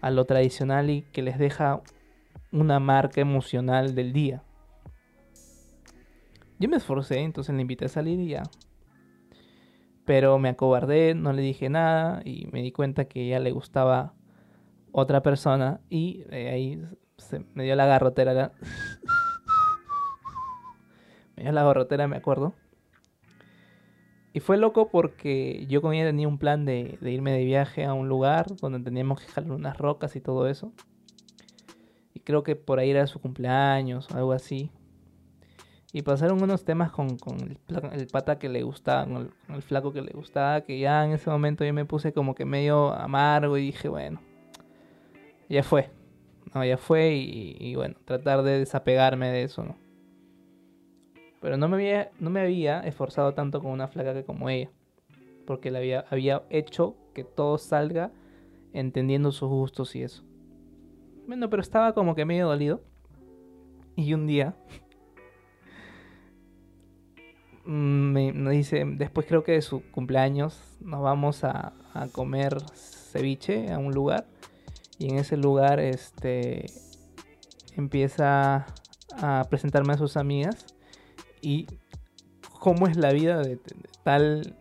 a 0.00 0.10
lo 0.10 0.24
tradicional 0.24 0.90
y 0.90 1.02
que 1.02 1.22
les 1.22 1.38
deja 1.38 1.82
una 2.52 2.78
marca 2.78 3.20
emocional 3.20 3.94
del 3.94 4.12
día. 4.12 4.42
Yo 6.58 6.68
me 6.68 6.76
esforcé, 6.76 7.20
entonces 7.20 7.54
le 7.54 7.60
invité 7.60 7.84
a 7.84 7.88
salir 7.88 8.18
y 8.20 8.28
ya. 8.28 8.42
Pero 10.04 10.38
me 10.38 10.48
acobardé, 10.48 11.14
no 11.14 11.32
le 11.32 11.42
dije 11.42 11.68
nada 11.68 12.22
y 12.24 12.46
me 12.52 12.62
di 12.62 12.72
cuenta 12.72 13.06
que 13.06 13.26
ya 13.26 13.40
le 13.40 13.50
gustaba 13.50 14.14
otra 14.92 15.22
persona 15.22 15.80
y 15.90 16.24
ahí 16.32 16.80
se 17.18 17.44
me 17.54 17.64
dio 17.64 17.74
la 17.76 17.86
garrotera. 17.86 18.52
Me 21.36 21.42
dio 21.42 21.52
la 21.52 21.64
gorrotera, 21.64 22.08
me 22.08 22.16
acuerdo. 22.16 22.54
Y 24.36 24.40
fue 24.40 24.58
loco 24.58 24.90
porque 24.90 25.66
yo 25.66 25.80
con 25.80 25.94
ella 25.94 26.04
tenía 26.04 26.28
un 26.28 26.38
plan 26.38 26.64
de, 26.64 26.98
irme 27.00 27.32
de 27.32 27.44
viaje 27.44 27.84
a 27.84 27.94
un 27.94 28.08
lugar 28.08 28.54
donde 28.56 28.80
teníamos 28.80 29.20
que 29.20 29.26
jalar 29.28 29.52
unas 29.52 29.78
rocas 29.78 30.14
y 30.16 30.20
todo 30.20 30.46
eso. 30.46 30.72
Y 32.12 32.20
creo 32.20 32.42
que 32.42 32.56
por 32.56 32.78
ahí 32.78 32.90
era 32.90 33.06
su 33.06 33.18
cumpleaños 33.18 34.10
o 34.10 34.16
algo 34.16 34.32
así. 34.32 34.70
Y 35.96 36.02
pasaron 36.02 36.42
unos 36.42 36.62
temas 36.62 36.92
con, 36.92 37.08
el, 37.08 38.06
pata 38.08 38.38
que 38.38 38.50
le 38.50 38.62
gustaba, 38.62 39.06
con 39.06 39.32
el, 39.48 39.62
flaco 39.62 39.94
que 39.94 40.02
le 40.02 40.12
gustaba, 40.12 40.60
que 40.60 40.78
ya 40.78 41.02
en 41.06 41.12
ese 41.12 41.30
momento 41.30 41.64
yo 41.64 41.72
me 41.72 41.86
puse 41.86 42.12
como 42.12 42.34
que 42.34 42.44
medio 42.44 42.92
amargo 42.92 43.56
y 43.56 43.62
dije, 43.62 43.88
bueno, 43.88 44.20
ya 45.48 45.62
fue. 45.62 45.88
No, 46.52 46.62
ya 46.66 46.76
fue 46.76 47.14
y, 47.14 47.74
bueno, 47.76 47.94
tratar 48.04 48.42
de 48.42 48.58
desapegarme 48.58 49.30
de 49.30 49.44
eso, 49.44 49.64
¿no? 49.64 49.78
Pero 51.40 51.56
no 51.56 51.66
me 51.66 51.76
había, 51.76 52.10
no 52.20 52.28
me 52.28 52.40
había 52.40 52.80
esforzado 52.80 53.32
tanto 53.32 53.62
con 53.62 53.70
una 53.70 53.88
flaca 53.88 54.12
que 54.12 54.22
como 54.22 54.50
ella. 54.50 54.68
Porque 55.46 55.70
la 55.70 55.78
había, 55.78 56.04
había 56.10 56.42
hecho 56.50 56.94
que 57.14 57.24
todo 57.24 57.56
salga 57.56 58.12
entendiendo 58.74 59.32
sus 59.32 59.48
gustos 59.48 59.96
y 59.96 60.02
eso. 60.02 60.22
Bueno, 61.26 61.48
pero 61.48 61.62
estaba 61.62 61.94
como 61.94 62.14
que 62.14 62.26
medio 62.26 62.48
dolido. 62.48 62.82
Y 63.96 64.12
un 64.12 64.26
día 64.26 64.56
me, 67.66 68.32
dice, 68.50 68.84
después 68.86 69.26
creo 69.26 69.44
que 69.44 69.52
de 69.52 69.62
su 69.62 69.82
cumpleaños, 69.90 70.60
nos 70.80 71.02
vamos 71.02 71.44
a, 71.44 71.72
a, 71.94 72.08
comer 72.08 72.56
ceviche 72.74 73.72
a 73.72 73.78
un 73.78 73.92
lugar. 73.92 74.26
Y 74.98 75.10
en 75.10 75.18
ese 75.18 75.36
lugar 75.36 75.80
este 75.80 76.66
empieza 77.76 78.66
a 79.20 79.46
presentarme 79.50 79.92
a 79.92 79.98
sus 79.98 80.16
amigas 80.16 80.66
y 81.42 81.66
cómo 82.58 82.86
es 82.86 82.96
la 82.96 83.12
vida 83.12 83.40
de, 83.42 83.60
tal 84.02 84.56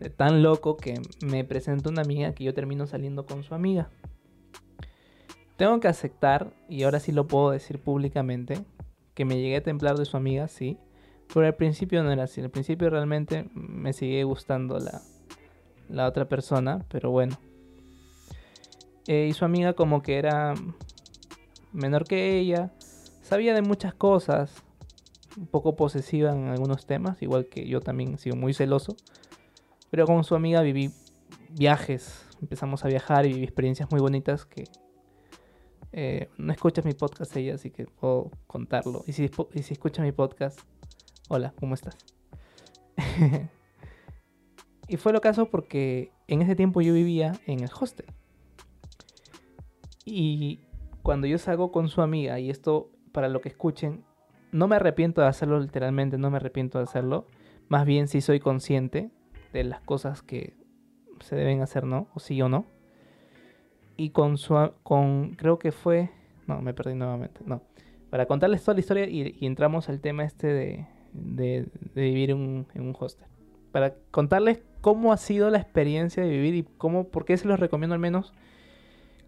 de 0.00 0.10
tan 0.10 0.42
loco 0.42 0.76
que 0.76 1.00
me 1.22 1.44
presenta 1.44 1.88
una 1.88 2.02
amiga 2.02 2.34
que 2.34 2.44
yo 2.44 2.52
termino 2.52 2.86
saliendo 2.86 3.24
con 3.24 3.42
su 3.42 3.54
amiga. 3.54 3.88
tengo 5.56 5.80
que 5.80 5.88
aceptar, 5.88 6.52
y 6.68 6.82
ahora 6.82 7.00
sí 7.00 7.12
lo 7.12 7.26
puedo 7.26 7.50
decir 7.50 7.80
públicamente, 7.80 8.62
que 9.14 9.24
me 9.24 9.40
llegué 9.40 9.56
a 9.56 9.62
templar 9.62 9.96
de 9.96 10.04
su 10.04 10.18
amiga, 10.18 10.48
sí. 10.48 10.78
Pero 11.32 11.46
al 11.46 11.54
principio 11.54 12.02
no 12.02 12.10
era 12.10 12.24
así. 12.24 12.40
Al 12.40 12.50
principio 12.50 12.90
realmente 12.90 13.48
me 13.54 13.92
sigue 13.92 14.24
gustando 14.24 14.78
la, 14.78 15.02
la 15.88 16.06
otra 16.06 16.28
persona, 16.28 16.84
pero 16.88 17.10
bueno. 17.10 17.38
Eh, 19.06 19.28
y 19.30 19.32
su 19.34 19.44
amiga 19.44 19.74
como 19.74 20.02
que 20.02 20.18
era 20.18 20.54
menor 21.72 22.04
que 22.04 22.38
ella, 22.38 22.72
sabía 23.22 23.54
de 23.54 23.62
muchas 23.62 23.94
cosas, 23.94 24.64
un 25.36 25.46
poco 25.46 25.76
posesiva 25.76 26.32
en 26.32 26.48
algunos 26.48 26.86
temas, 26.86 27.22
igual 27.22 27.46
que 27.46 27.68
yo 27.68 27.80
también 27.80 28.14
he 28.14 28.18
sido 28.18 28.36
muy 28.36 28.54
celoso. 28.54 28.96
Pero 29.90 30.06
con 30.06 30.24
su 30.24 30.34
amiga 30.34 30.62
viví 30.62 30.90
viajes, 31.50 32.26
empezamos 32.40 32.84
a 32.84 32.88
viajar 32.88 33.26
y 33.26 33.32
viví 33.32 33.44
experiencias 33.44 33.90
muy 33.90 34.00
bonitas 34.00 34.44
que 34.44 34.64
eh, 35.92 36.28
no 36.36 36.52
escuchas 36.52 36.84
mi 36.84 36.94
podcast 36.94 37.34
ella, 37.36 37.54
así 37.54 37.70
que 37.70 37.86
puedo 37.86 38.30
contarlo. 38.46 39.04
Y 39.06 39.12
si, 39.12 39.30
y 39.54 39.62
si 39.62 39.74
escuchas 39.74 40.04
mi 40.04 40.12
podcast, 40.12 40.60
hola, 41.28 41.52
¿cómo 41.58 41.74
estás? 41.74 41.96
y 44.88 44.96
fue 44.96 45.12
lo 45.12 45.20
caso 45.20 45.50
porque 45.50 46.12
en 46.28 46.42
ese 46.42 46.56
tiempo 46.56 46.80
yo 46.80 46.94
vivía 46.94 47.32
en 47.46 47.60
el 47.60 47.70
hostel. 47.78 48.06
Y 50.04 50.60
cuando 51.02 51.26
yo 51.26 51.38
salgo 51.38 51.72
con 51.72 51.88
su 51.88 52.02
amiga, 52.02 52.38
y 52.38 52.50
esto 52.50 52.90
para 53.12 53.28
lo 53.28 53.40
que 53.40 53.48
escuchen, 53.48 54.04
no 54.52 54.68
me 54.68 54.76
arrepiento 54.76 55.20
de 55.20 55.26
hacerlo 55.26 55.58
literalmente, 55.60 56.18
no 56.18 56.30
me 56.30 56.36
arrepiento 56.36 56.78
de 56.78 56.84
hacerlo. 56.84 57.26
Más 57.68 57.84
bien 57.84 58.08
si 58.08 58.20
soy 58.20 58.38
consciente 58.38 59.10
de 59.52 59.64
las 59.64 59.80
cosas 59.80 60.22
que 60.22 60.54
se 61.20 61.34
deben 61.34 61.60
hacer, 61.60 61.84
¿no? 61.84 62.08
O 62.14 62.20
sí 62.20 62.40
o 62.40 62.48
no. 62.48 62.66
Y 63.96 64.10
con 64.10 64.36
su, 64.36 64.54
con, 64.82 65.34
creo 65.34 65.58
que 65.58 65.72
fue, 65.72 66.10
no, 66.46 66.60
me 66.60 66.74
perdí 66.74 66.94
nuevamente, 66.94 67.40
no. 67.44 67.62
Para 68.10 68.26
contarles 68.26 68.62
toda 68.62 68.74
la 68.74 68.80
historia 68.80 69.08
y, 69.08 69.44
entramos 69.44 69.88
al 69.88 70.00
tema 70.00 70.24
este 70.24 70.46
de, 70.46 70.86
de, 71.16 71.66
vivir 71.94 72.30
en 72.30 72.38
un, 72.38 72.96
hostel. 72.98 73.26
Para 73.72 73.94
contarles 74.10 74.60
cómo 74.80 75.12
ha 75.12 75.16
sido 75.16 75.50
la 75.50 75.58
experiencia 75.58 76.22
de 76.22 76.30
vivir 76.30 76.54
y 76.54 76.66
cómo, 76.78 77.08
por 77.08 77.24
qué 77.24 77.36
se 77.36 77.48
los 77.48 77.60
recomiendo 77.60 77.94
al 77.94 78.00
menos 78.00 78.32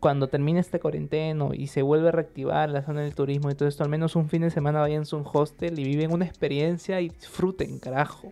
cuando 0.01 0.29
termine 0.29 0.61
este 0.61 0.79
cuarenteno 0.79 1.53
y 1.53 1.67
se 1.67 1.83
vuelve 1.83 2.09
a 2.09 2.13
reactivar 2.13 2.71
la 2.71 2.83
zona 2.83 3.01
del 3.01 3.15
turismo 3.15 3.51
y 3.51 3.55
todo 3.55 3.69
esto, 3.69 3.83
al 3.83 3.91
menos 3.91 4.17
un 4.17 4.29
fin 4.29 4.43
de 4.43 4.51
semana 4.51 4.81
vayan 4.81 5.05
a 5.11 5.17
un 5.17 5.25
hostel 5.31 5.79
y 5.79 5.85
viven 5.85 6.13
una 6.13 6.25
experiencia 6.25 7.01
y 7.01 7.09
disfruten, 7.09 7.79
carajo. 7.79 8.31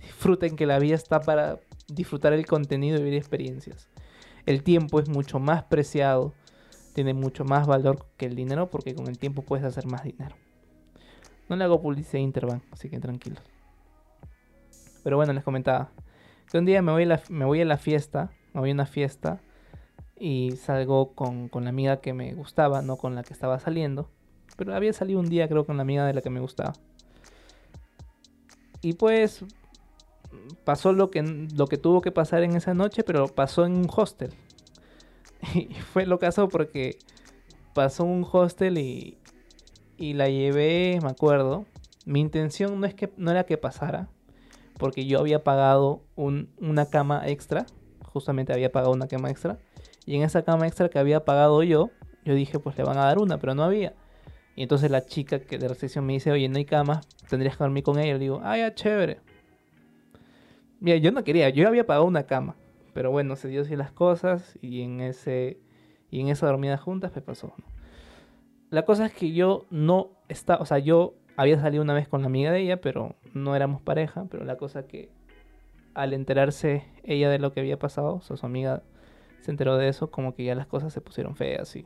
Disfruten 0.00 0.56
que 0.56 0.66
la 0.66 0.78
vida 0.78 0.94
está 0.94 1.20
para 1.20 1.58
disfrutar 1.88 2.32
el 2.32 2.46
contenido 2.46 2.98
y 2.98 3.02
vivir 3.02 3.18
experiencias. 3.18 3.88
El 4.46 4.62
tiempo 4.62 5.00
es 5.00 5.08
mucho 5.08 5.40
más 5.40 5.64
preciado, 5.64 6.32
tiene 6.94 7.12
mucho 7.12 7.44
más 7.44 7.66
valor 7.66 8.06
que 8.16 8.26
el 8.26 8.36
dinero 8.36 8.70
porque 8.70 8.94
con 8.94 9.08
el 9.08 9.18
tiempo 9.18 9.42
puedes 9.42 9.64
hacer 9.64 9.86
más 9.86 10.04
dinero. 10.04 10.36
No 11.50 11.56
le 11.56 11.64
hago 11.64 11.82
publicidad 11.82 12.14
a 12.14 12.18
Interbank, 12.20 12.62
así 12.70 12.88
que 12.88 13.00
tranquilos. 13.00 13.42
Pero 15.02 15.16
bueno, 15.16 15.32
les 15.32 15.42
comentaba 15.42 15.90
que 16.48 16.58
un 16.58 16.64
día 16.64 16.80
me 16.80 16.92
voy 16.92 17.02
a 17.02 17.06
la, 17.06 17.22
me 17.28 17.44
voy 17.44 17.60
a 17.60 17.64
la 17.64 17.76
fiesta, 17.76 18.30
me 18.54 18.60
voy 18.60 18.70
a 18.70 18.72
una 18.72 18.86
fiesta 18.86 19.40
y 20.16 20.52
salgo 20.52 21.12
con, 21.16 21.50
la 21.52 21.70
amiga 21.70 22.00
que 22.00 22.12
me 22.12 22.34
gustaba, 22.34 22.82
no 22.82 22.98
con 22.98 23.16
la 23.16 23.24
que 23.24 23.32
estaba 23.32 23.58
saliendo. 23.58 24.08
Pero 24.56 24.76
había 24.76 24.92
salido 24.92 25.18
un 25.18 25.28
día 25.28 25.48
creo 25.48 25.66
con 25.66 25.76
la 25.76 25.82
amiga 25.82 26.06
de 26.06 26.14
la 26.14 26.20
que 26.20 26.30
me 26.30 26.38
gustaba. 26.38 26.74
Y 28.80 28.92
pues 28.92 29.44
pasó 30.62 30.92
lo 30.92 31.10
que, 31.10 31.20
lo 31.22 31.66
que 31.66 31.78
tuvo 31.78 32.00
que 32.00 32.12
pasar 32.12 32.44
en 32.44 32.54
esa 32.54 32.74
noche, 32.74 33.02
pero 33.02 33.26
pasó 33.26 33.66
en 33.66 33.72
un 33.72 33.88
hostel. 33.92 34.32
Y 35.54 35.74
fue 35.74 36.06
lo 36.06 36.20
caso 36.20 36.48
porque 36.48 36.98
pasó 37.74 38.04
un 38.04 38.24
hostel 38.30 38.78
y, 38.78 39.18
y 40.00 40.14
la 40.14 40.30
llevé, 40.30 40.98
me 41.02 41.10
acuerdo. 41.10 41.66
Mi 42.06 42.20
intención 42.20 42.80
no, 42.80 42.86
es 42.86 42.94
que, 42.94 43.12
no 43.18 43.30
era 43.30 43.44
que 43.44 43.58
pasara, 43.58 44.08
porque 44.78 45.04
yo 45.04 45.20
había 45.20 45.44
pagado 45.44 46.00
un, 46.16 46.48
una 46.58 46.86
cama 46.86 47.28
extra. 47.28 47.66
Justamente 48.02 48.54
había 48.54 48.72
pagado 48.72 48.94
una 48.94 49.08
cama 49.08 49.30
extra. 49.30 49.58
Y 50.06 50.16
en 50.16 50.22
esa 50.22 50.42
cama 50.42 50.66
extra 50.66 50.88
que 50.88 50.98
había 50.98 51.26
pagado 51.26 51.62
yo, 51.62 51.90
yo 52.24 52.34
dije, 52.34 52.58
pues 52.58 52.78
le 52.78 52.84
van 52.84 52.96
a 52.96 53.04
dar 53.04 53.18
una, 53.18 53.38
pero 53.38 53.54
no 53.54 53.62
había. 53.62 53.92
Y 54.56 54.62
entonces 54.62 54.90
la 54.90 55.04
chica 55.04 55.38
que 55.40 55.58
de 55.58 55.68
recepción 55.68 56.06
me 56.06 56.14
dice, 56.14 56.32
oye, 56.32 56.48
no 56.48 56.56
hay 56.56 56.64
cama, 56.64 57.02
tendrías 57.28 57.58
que 57.58 57.64
dormir 57.64 57.84
con 57.84 57.98
ella. 57.98 58.14
Le 58.14 58.18
digo, 58.18 58.40
ah, 58.42 58.56
ya, 58.56 58.74
chévere. 58.74 59.20
Mira, 60.80 60.96
yo 60.96 61.12
no 61.12 61.22
quería, 61.24 61.50
yo 61.50 61.68
había 61.68 61.84
pagado 61.84 62.06
una 62.06 62.22
cama. 62.22 62.56
Pero 62.94 63.10
bueno, 63.10 63.36
se 63.36 63.48
dio 63.48 63.60
así 63.60 63.76
las 63.76 63.92
cosas 63.92 64.58
y 64.62 64.80
en 64.80 65.02
ese 65.02 65.60
y 66.10 66.20
en 66.20 66.28
esa 66.28 66.46
dormida 66.46 66.78
juntas 66.78 67.12
me 67.14 67.20
pasó. 67.20 67.52
La 68.70 68.84
cosa 68.84 69.06
es 69.06 69.12
que 69.12 69.32
yo 69.32 69.66
no 69.70 70.10
estaba, 70.28 70.62
o 70.62 70.66
sea, 70.66 70.78
yo 70.78 71.14
había 71.36 71.60
salido 71.60 71.82
una 71.82 71.94
vez 71.94 72.08
con 72.08 72.20
la 72.20 72.28
amiga 72.28 72.52
de 72.52 72.60
ella, 72.60 72.80
pero 72.80 73.16
no 73.34 73.56
éramos 73.56 73.82
pareja. 73.82 74.26
Pero 74.30 74.44
la 74.44 74.56
cosa 74.56 74.86
que 74.86 75.10
al 75.94 76.12
enterarse 76.12 76.84
ella 77.02 77.28
de 77.30 77.38
lo 77.38 77.52
que 77.52 77.60
había 77.60 77.78
pasado, 77.78 78.16
o 78.16 78.20
sea, 78.20 78.36
su 78.36 78.46
amiga 78.46 78.82
se 79.40 79.50
enteró 79.50 79.76
de 79.76 79.88
eso, 79.88 80.10
como 80.10 80.34
que 80.34 80.44
ya 80.44 80.54
las 80.54 80.66
cosas 80.66 80.92
se 80.92 81.00
pusieron 81.00 81.34
feas 81.34 81.74
y, 81.74 81.84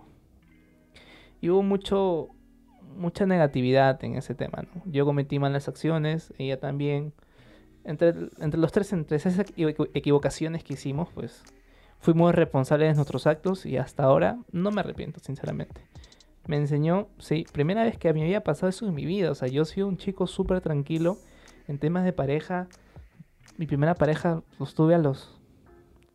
y 1.41 1.50
hubo 1.50 1.62
mucho 1.62 2.31
mucha 2.97 3.26
negatividad 3.26 4.03
en 4.05 4.17
ese 4.17 4.35
tema, 4.35 4.62
¿no? 4.62 4.83
Yo 4.87 5.05
cometí 5.05 5.38
malas 5.38 5.69
acciones, 5.69 6.33
ella 6.38 6.61
también. 6.61 7.12
Entre, 7.85 8.14
entre 8.38 8.59
los 8.59 8.73
tres, 8.73 8.93
entre 8.95 9.19
esas 9.19 9.38
equivocaciones 9.59 10.64
que 10.64 10.73
hicimos, 10.73 11.09
pues 11.12 11.43
fuimos 11.99 12.35
responsables 12.35 12.91
de 12.91 12.95
nuestros 12.95 13.26
actos 13.26 13.67
y 13.67 13.76
hasta 13.76 14.05
ahora 14.05 14.38
no 14.53 14.71
me 14.71 14.81
arrepiento, 14.81 15.21
sinceramente. 15.21 15.83
Me 16.46 16.56
enseñó, 16.56 17.08
sí, 17.18 17.46
primera 17.52 17.84
vez 17.84 17.96
que 17.96 18.12
mí 18.12 18.22
había 18.22 18.44
pasado 18.44 18.68
eso 18.68 18.86
en 18.86 18.94
mi 18.94 19.06
vida. 19.06 19.30
O 19.30 19.34
sea, 19.34 19.48
yo 19.48 19.64
soy 19.64 19.82
un 19.82 19.96
chico 19.96 20.26
súper 20.26 20.60
tranquilo 20.60 21.18
en 21.68 21.78
temas 21.78 22.04
de 22.04 22.12
pareja. 22.12 22.68
Mi 23.56 23.66
primera 23.66 23.94
pareja 23.94 24.42
los 24.58 24.74
tuve 24.74 24.94
a 24.94 24.98
los 24.98 25.40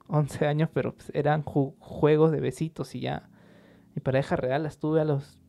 11 0.07 0.45
años, 0.45 0.69
pero 0.71 0.93
pues, 0.93 1.11
eran 1.15 1.43
juegos 1.43 2.31
de 2.31 2.41
besitos 2.41 2.93
y 2.93 3.01
ya. 3.01 3.29
Mi 3.95 4.01
pareja 4.01 4.35
real 4.35 4.63
la 4.63 4.69
estuve 4.69 5.01
a 5.01 5.05
los 5.05 5.41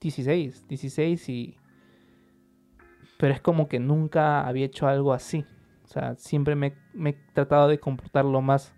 16, 0.00 0.68
16 0.68 1.28
y... 1.30 1.56
Pero 3.18 3.32
es 3.32 3.40
como 3.40 3.66
que 3.66 3.78
nunca 3.78 4.46
había 4.46 4.66
hecho 4.66 4.86
algo 4.86 5.14
así. 5.14 5.46
O 5.84 5.88
sea, 5.88 6.16
siempre 6.16 6.54
me, 6.54 6.74
me 6.92 7.10
he 7.10 7.18
tratado 7.32 7.68
de 7.68 7.80
comportar 7.80 8.26
lo 8.26 8.42
más 8.42 8.74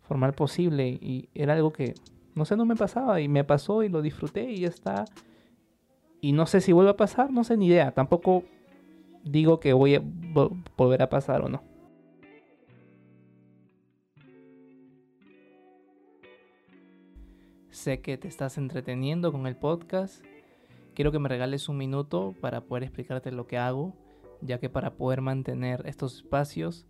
formal 0.00 0.32
posible 0.32 0.88
y 0.88 1.28
era 1.34 1.52
algo 1.52 1.72
que, 1.72 1.94
no 2.34 2.44
sé, 2.44 2.56
no 2.56 2.64
me 2.64 2.76
pasaba 2.76 3.20
y 3.20 3.28
me 3.28 3.44
pasó 3.44 3.82
y 3.82 3.88
lo 3.88 4.02
disfruté 4.02 4.50
y 4.50 4.60
ya 4.60 4.68
está. 4.68 5.04
Y 6.20 6.32
no 6.32 6.46
sé 6.46 6.60
si 6.60 6.72
vuelve 6.72 6.90
a 6.90 6.96
pasar, 6.96 7.30
no 7.30 7.44
sé 7.44 7.56
ni 7.56 7.66
idea. 7.66 7.92
Tampoco 7.92 8.44
digo 9.24 9.60
que 9.60 9.72
voy 9.72 9.96
a 9.96 10.02
volver 10.76 11.02
a 11.02 11.10
pasar 11.10 11.42
o 11.42 11.48
no. 11.48 11.62
Sé 17.70 18.00
que 18.00 18.16
te 18.18 18.28
estás 18.28 18.58
entreteniendo 18.58 19.32
con 19.32 19.46
el 19.46 19.56
podcast. 19.56 20.24
Quiero 20.94 21.10
que 21.10 21.18
me 21.18 21.28
regales 21.28 21.68
un 21.68 21.78
minuto 21.78 22.34
para 22.40 22.60
poder 22.60 22.84
explicarte 22.84 23.32
lo 23.32 23.46
que 23.46 23.58
hago, 23.58 23.94
ya 24.40 24.58
que 24.58 24.68
para 24.68 24.94
poder 24.94 25.22
mantener 25.22 25.82
estos 25.86 26.16
espacios 26.16 26.86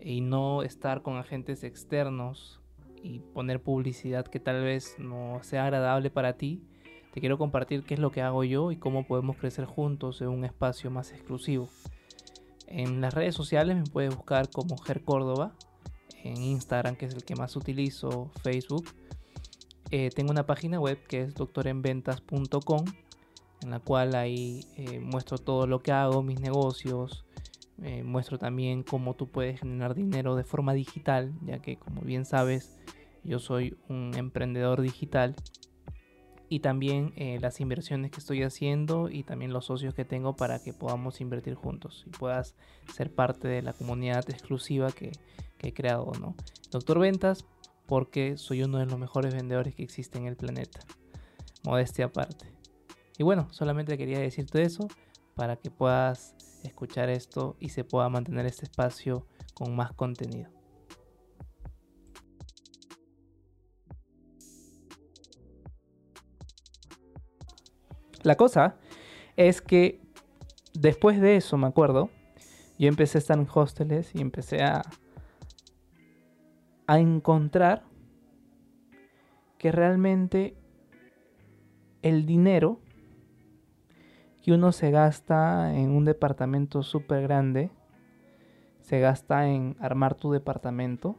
y 0.00 0.22
no 0.22 0.62
estar 0.62 1.02
con 1.02 1.16
agentes 1.16 1.62
externos 1.64 2.61
y 3.02 3.20
poner 3.20 3.62
publicidad 3.62 4.26
que 4.26 4.40
tal 4.40 4.62
vez 4.62 4.96
no 4.98 5.40
sea 5.42 5.64
agradable 5.64 6.10
para 6.10 6.34
ti, 6.34 6.62
te 7.12 7.20
quiero 7.20 7.38
compartir 7.38 7.84
qué 7.84 7.94
es 7.94 8.00
lo 8.00 8.10
que 8.10 8.22
hago 8.22 8.44
yo 8.44 8.72
y 8.72 8.76
cómo 8.76 9.06
podemos 9.06 9.36
crecer 9.36 9.64
juntos 9.66 10.20
en 10.20 10.28
un 10.28 10.44
espacio 10.44 10.90
más 10.90 11.12
exclusivo. 11.12 11.68
En 12.66 13.00
las 13.00 13.12
redes 13.12 13.34
sociales 13.34 13.76
me 13.76 13.84
puedes 13.84 14.14
buscar 14.14 14.48
como 14.50 14.78
Ger 14.78 15.02
Córdoba, 15.02 15.52
en 16.24 16.36
Instagram 16.42 16.96
que 16.96 17.06
es 17.06 17.14
el 17.14 17.24
que 17.24 17.34
más 17.34 17.56
utilizo, 17.56 18.30
Facebook 18.42 18.86
eh, 19.94 20.08
tengo 20.08 20.30
una 20.30 20.46
página 20.46 20.80
web 20.80 20.98
que 21.06 21.20
es 21.20 21.34
doctorenventas.com 21.34 22.84
en 23.60 23.70
la 23.70 23.78
cual 23.78 24.14
ahí 24.14 24.64
eh, 24.78 25.00
muestro 25.00 25.36
todo 25.36 25.66
lo 25.66 25.82
que 25.82 25.92
hago, 25.92 26.22
mis 26.22 26.40
negocios, 26.40 27.26
eh, 27.82 28.02
muestro 28.02 28.38
también 28.38 28.82
cómo 28.82 29.14
tú 29.14 29.28
puedes 29.28 29.60
generar 29.60 29.94
dinero 29.94 30.36
de 30.36 30.44
forma 30.44 30.74
digital, 30.74 31.32
ya 31.44 31.60
que 31.60 31.76
como 31.76 32.02
bien 32.02 32.24
sabes 32.24 32.76
yo 33.24 33.38
soy 33.38 33.76
un 33.88 34.12
emprendedor 34.16 34.80
digital 34.80 35.34
y 36.48 36.60
también 36.60 37.14
las 37.40 37.60
inversiones 37.60 38.10
que 38.10 38.18
estoy 38.18 38.42
haciendo 38.42 39.08
y 39.08 39.22
también 39.22 39.54
los 39.54 39.66
socios 39.66 39.94
que 39.94 40.04
tengo 40.04 40.36
para 40.36 40.62
que 40.62 40.74
podamos 40.74 41.20
invertir 41.22 41.54
juntos 41.54 42.04
y 42.06 42.10
puedas 42.10 42.56
ser 42.92 43.14
parte 43.14 43.48
de 43.48 43.62
la 43.62 43.72
comunidad 43.72 44.28
exclusiva 44.28 44.90
que, 44.92 45.12
que 45.56 45.68
he 45.68 45.72
creado, 45.72 46.12
¿no? 46.20 46.34
Doctor 46.70 46.98
Ventas 46.98 47.46
porque 47.86 48.36
soy 48.36 48.62
uno 48.62 48.78
de 48.78 48.86
los 48.86 48.98
mejores 48.98 49.34
vendedores 49.34 49.74
que 49.74 49.82
existe 49.82 50.18
en 50.18 50.26
el 50.26 50.36
planeta. 50.36 50.80
Modestia 51.64 52.06
aparte. 52.06 52.46
Y 53.18 53.22
bueno, 53.22 53.48
solamente 53.52 53.98
quería 53.98 54.18
decirte 54.18 54.62
eso 54.62 54.88
para 55.34 55.56
que 55.56 55.70
puedas 55.70 56.34
escuchar 56.68 57.10
esto 57.10 57.56
y 57.58 57.70
se 57.70 57.84
pueda 57.84 58.08
mantener 58.08 58.46
este 58.46 58.64
espacio 58.64 59.26
con 59.54 59.74
más 59.74 59.92
contenido. 59.92 60.50
La 68.22 68.36
cosa 68.36 68.76
es 69.36 69.60
que 69.60 70.00
después 70.74 71.20
de 71.20 71.36
eso, 71.36 71.56
me 71.56 71.66
acuerdo, 71.66 72.10
yo 72.78 72.88
empecé 72.88 73.18
a 73.18 73.20
estar 73.20 73.38
en 73.38 73.48
hosteles 73.52 74.14
y 74.14 74.20
empecé 74.20 74.62
a, 74.62 74.82
a 76.86 76.98
encontrar 77.00 77.84
que 79.58 79.72
realmente 79.72 80.56
el 82.02 82.26
dinero 82.26 82.80
que 84.42 84.52
uno 84.52 84.72
se 84.72 84.90
gasta 84.90 85.74
en 85.74 85.90
un 85.90 86.04
departamento 86.04 86.82
súper 86.82 87.22
grande, 87.22 87.70
se 88.80 88.98
gasta 88.98 89.48
en 89.48 89.76
armar 89.80 90.14
tu 90.16 90.32
departamento. 90.32 91.16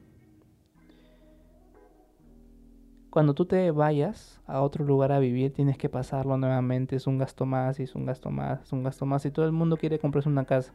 Cuando 3.10 3.34
tú 3.34 3.46
te 3.46 3.72
vayas 3.72 4.42
a 4.46 4.62
otro 4.62 4.84
lugar 4.84 5.12
a 5.12 5.20
vivir, 5.20 5.54
tienes 5.54 5.78
que 5.78 5.88
pasarlo 5.88 6.36
nuevamente. 6.38 6.96
Es 6.96 7.08
un 7.08 7.18
gasto 7.18 7.46
más, 7.46 7.80
y 7.80 7.84
es 7.84 7.96
un 7.96 8.06
gasto 8.06 8.32
más, 8.32 8.64
es 8.64 8.74
un 8.74 8.84
gasto 8.84 9.06
más. 9.06 9.26
Y 9.26 9.32
todo 9.32 9.46
el 9.46 9.52
mundo 9.52 9.78
quiere 9.78 10.00
comprarse 10.00 10.30
una 10.30 10.46
casa. 10.46 10.74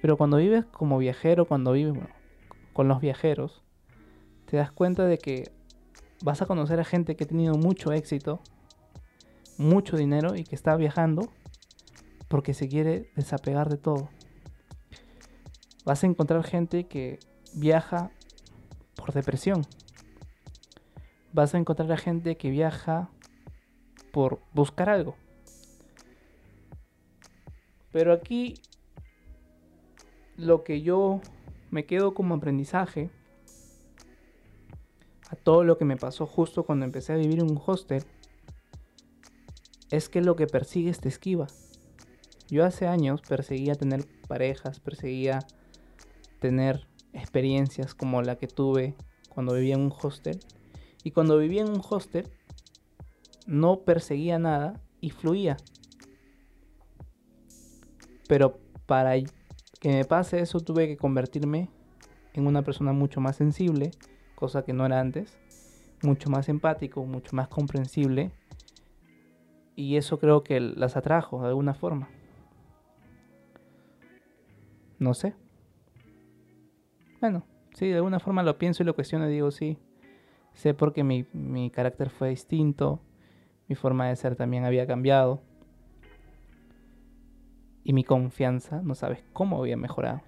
Pero 0.00 0.16
cuando 0.16 0.36
vives 0.36 0.64
como 0.66 0.98
viajero, 0.98 1.46
cuando 1.46 1.72
vives 1.72 1.94
con 2.72 2.86
los 2.86 3.00
viajeros, 3.00 3.62
te 4.46 4.58
das 4.58 4.70
cuenta 4.70 5.06
de 5.06 5.18
que 5.18 5.50
vas 6.22 6.42
a 6.42 6.46
conocer 6.46 6.78
a 6.80 6.84
gente 6.84 7.16
que 7.16 7.24
ha 7.24 7.28
tenido 7.28 7.54
mucho 7.54 7.92
éxito, 7.92 8.40
mucho 9.62 9.96
dinero 9.96 10.34
y 10.36 10.44
que 10.44 10.54
está 10.54 10.76
viajando 10.76 11.28
porque 12.28 12.54
se 12.54 12.68
quiere 12.68 13.10
desapegar 13.16 13.68
de 13.68 13.76
todo. 13.76 14.08
Vas 15.84 16.04
a 16.04 16.06
encontrar 16.06 16.44
gente 16.44 16.84
que 16.84 17.18
viaja 17.54 18.10
por 18.96 19.12
depresión. 19.12 19.66
Vas 21.32 21.54
a 21.54 21.58
encontrar 21.58 21.90
a 21.92 21.96
gente 21.96 22.36
que 22.36 22.50
viaja 22.50 23.10
por 24.12 24.40
buscar 24.52 24.88
algo. 24.88 25.16
Pero 27.90 28.12
aquí 28.12 28.54
lo 30.36 30.64
que 30.64 30.82
yo 30.82 31.20
me 31.70 31.84
quedo 31.84 32.14
como 32.14 32.34
aprendizaje 32.34 33.10
a 35.30 35.36
todo 35.36 35.64
lo 35.64 35.78
que 35.78 35.84
me 35.84 35.96
pasó 35.96 36.26
justo 36.26 36.64
cuando 36.64 36.84
empecé 36.84 37.12
a 37.12 37.16
vivir 37.16 37.40
en 37.40 37.50
un 37.50 37.60
hostel 37.64 38.04
es 39.92 40.08
que 40.08 40.22
lo 40.22 40.36
que 40.36 40.46
persigues 40.46 41.00
te 41.00 41.10
esquiva. 41.10 41.48
Yo 42.48 42.64
hace 42.64 42.86
años 42.86 43.20
perseguía 43.20 43.74
tener 43.74 44.06
parejas, 44.26 44.80
perseguía 44.80 45.40
tener 46.40 46.88
experiencias 47.12 47.94
como 47.94 48.22
la 48.22 48.36
que 48.36 48.48
tuve 48.48 48.96
cuando 49.28 49.54
vivía 49.54 49.74
en 49.74 49.82
un 49.82 49.92
hostel. 49.92 50.40
Y 51.04 51.10
cuando 51.10 51.36
vivía 51.36 51.60
en 51.60 51.68
un 51.68 51.82
hostel 51.86 52.26
no 53.46 53.80
perseguía 53.80 54.38
nada 54.38 54.80
y 55.02 55.10
fluía. 55.10 55.58
Pero 58.28 58.58
para 58.86 59.12
que 59.78 59.88
me 59.90 60.06
pase 60.06 60.40
eso 60.40 60.60
tuve 60.60 60.88
que 60.88 60.96
convertirme 60.96 61.68
en 62.32 62.46
una 62.46 62.62
persona 62.62 62.94
mucho 62.94 63.20
más 63.20 63.36
sensible, 63.36 63.90
cosa 64.36 64.64
que 64.64 64.72
no 64.72 64.86
era 64.86 65.00
antes, 65.00 65.36
mucho 66.02 66.30
más 66.30 66.48
empático, 66.48 67.04
mucho 67.04 67.36
más 67.36 67.48
comprensible 67.48 68.32
y 69.76 69.96
eso 69.96 70.18
creo 70.18 70.42
que 70.42 70.60
las 70.60 70.96
atrajo 70.96 71.40
de 71.42 71.48
alguna 71.48 71.74
forma. 71.74 72.08
No 74.98 75.14
sé. 75.14 75.34
Bueno, 77.20 77.44
sí, 77.74 77.88
de 77.88 77.96
alguna 77.96 78.20
forma 78.20 78.42
lo 78.42 78.58
pienso 78.58 78.82
y 78.82 78.86
lo 78.86 78.94
cuestiono 78.94 79.28
y 79.28 79.32
digo, 79.32 79.50
sí. 79.50 79.78
Sé 80.52 80.74
porque 80.74 81.02
mi, 81.02 81.26
mi 81.32 81.70
carácter 81.70 82.10
fue 82.10 82.28
distinto, 82.28 83.00
mi 83.68 83.74
forma 83.74 84.08
de 84.08 84.16
ser 84.16 84.36
también 84.36 84.64
había 84.64 84.86
cambiado. 84.86 85.40
Y 87.84 87.92
mi 87.94 88.04
confianza, 88.04 88.80
no 88.82 88.94
sabes 88.94 89.24
cómo 89.32 89.58
había 89.58 89.76
mejorado. 89.76 90.20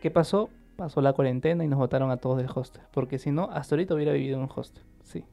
¿Qué 0.00 0.10
pasó? 0.10 0.50
Pasó 0.76 1.00
la 1.00 1.12
cuarentena 1.12 1.64
y 1.64 1.68
nos 1.68 1.78
votaron 1.78 2.10
a 2.10 2.18
todos 2.18 2.36
del 2.36 2.50
hostel. 2.54 2.82
Porque 2.92 3.18
si 3.18 3.30
no, 3.30 3.48
hasta 3.50 3.74
ahorita 3.74 3.94
hubiera 3.94 4.12
vivido 4.12 4.36
en 4.36 4.42
un 4.42 4.50
hostel. 4.54 4.84
Sí. 5.02 5.24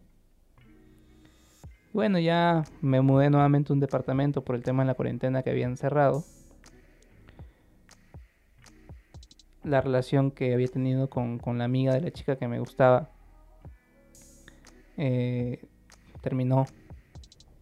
Bueno, 1.93 2.19
ya 2.19 2.63
me 2.79 3.01
mudé 3.01 3.29
nuevamente 3.29 3.71
a 3.71 3.75
un 3.75 3.81
departamento 3.81 4.45
por 4.45 4.55
el 4.55 4.63
tema 4.63 4.83
de 4.83 4.87
la 4.87 4.93
cuarentena 4.93 5.43
que 5.43 5.49
habían 5.49 5.75
cerrado. 5.75 6.23
La 9.63 9.81
relación 9.81 10.31
que 10.31 10.53
había 10.53 10.69
tenido 10.69 11.09
con, 11.09 11.41
la 11.57 11.65
amiga 11.65 11.93
de 11.93 11.99
la 11.99 12.11
chica 12.11 12.37
que 12.37 12.47
me 12.47 12.59
gustaba 12.59 13.09
eh, 14.95 15.65
terminó. 16.21 16.65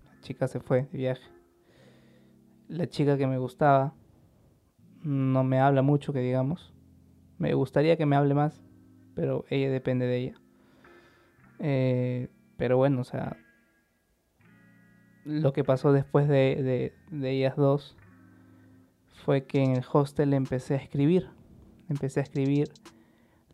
La 0.05 0.21
chica 0.21 0.47
se 0.47 0.59
fue 0.59 0.83
de 0.83 0.97
viaje. 0.97 1.27
La 2.67 2.87
chica 2.87 3.17
que 3.17 3.25
me 3.25 3.39
gustaba 3.39 3.95
no 5.01 5.43
me 5.43 5.59
habla 5.59 5.81
mucho, 5.81 6.13
que 6.13 6.19
digamos. 6.19 6.71
Me 7.39 7.55
gustaría 7.55 7.97
que 7.97 8.05
me 8.05 8.15
hable 8.15 8.35
más, 8.35 8.61
pero 9.15 9.45
ella 9.49 9.71
depende 9.71 10.05
de 10.05 10.17
ella. 10.17 10.41
Eh, 11.57 12.29
pero 12.57 12.77
bueno, 12.77 13.01
o 13.01 13.03
sea, 13.03 13.35
lo 15.29 15.53
que 15.53 15.63
pasó 15.63 15.93
después 15.93 16.27
de, 16.27 16.93
ellas 17.11 17.55
dos 17.55 17.95
fue 19.23 19.45
que 19.45 19.63
en 19.63 19.75
el 19.75 19.85
hostel 19.91 20.33
empecé 20.33 20.73
a 20.73 20.77
escribir. 20.77 21.29
Empecé 21.87 22.19
a 22.19 22.23
escribir, 22.23 22.71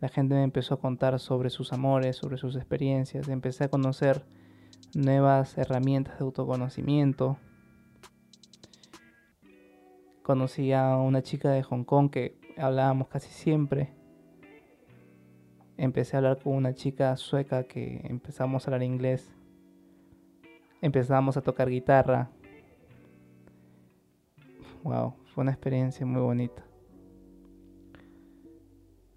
la 0.00 0.08
gente 0.08 0.34
me 0.34 0.42
empezó 0.42 0.74
a 0.74 0.80
contar 0.80 1.18
sobre 1.18 1.50
sus 1.50 1.72
amores, 1.72 2.16
sobre 2.16 2.38
sus 2.38 2.56
experiencias, 2.56 3.28
empecé 3.28 3.64
a 3.64 3.68
conocer 3.68 4.24
nuevas 4.94 5.56
herramientas 5.58 6.18
de 6.18 6.24
autoconocimiento. 6.24 7.38
Conocí 10.22 10.72
a 10.72 10.96
una 10.96 11.22
chica 11.22 11.50
de 11.50 11.62
Hong 11.62 11.84
Kong 11.84 12.10
que 12.10 12.38
hablábamos 12.56 13.08
casi 13.08 13.30
siempre. 13.30 13.90
Empecé 15.76 16.16
a 16.16 16.18
hablar 16.18 16.42
con 16.42 16.54
una 16.54 16.74
chica 16.74 17.14
sueca 17.16 17.64
que 17.64 18.00
empezamos 18.04 18.64
a 18.64 18.70
hablar 18.70 18.82
inglés 18.82 19.36
empezamos 20.80 21.36
a 21.36 21.42
tocar 21.42 21.68
guitarra. 21.68 22.30
Wow, 24.82 25.14
fue 25.34 25.42
una 25.42 25.52
experiencia 25.52 26.06
muy 26.06 26.20
bonita. 26.20 26.64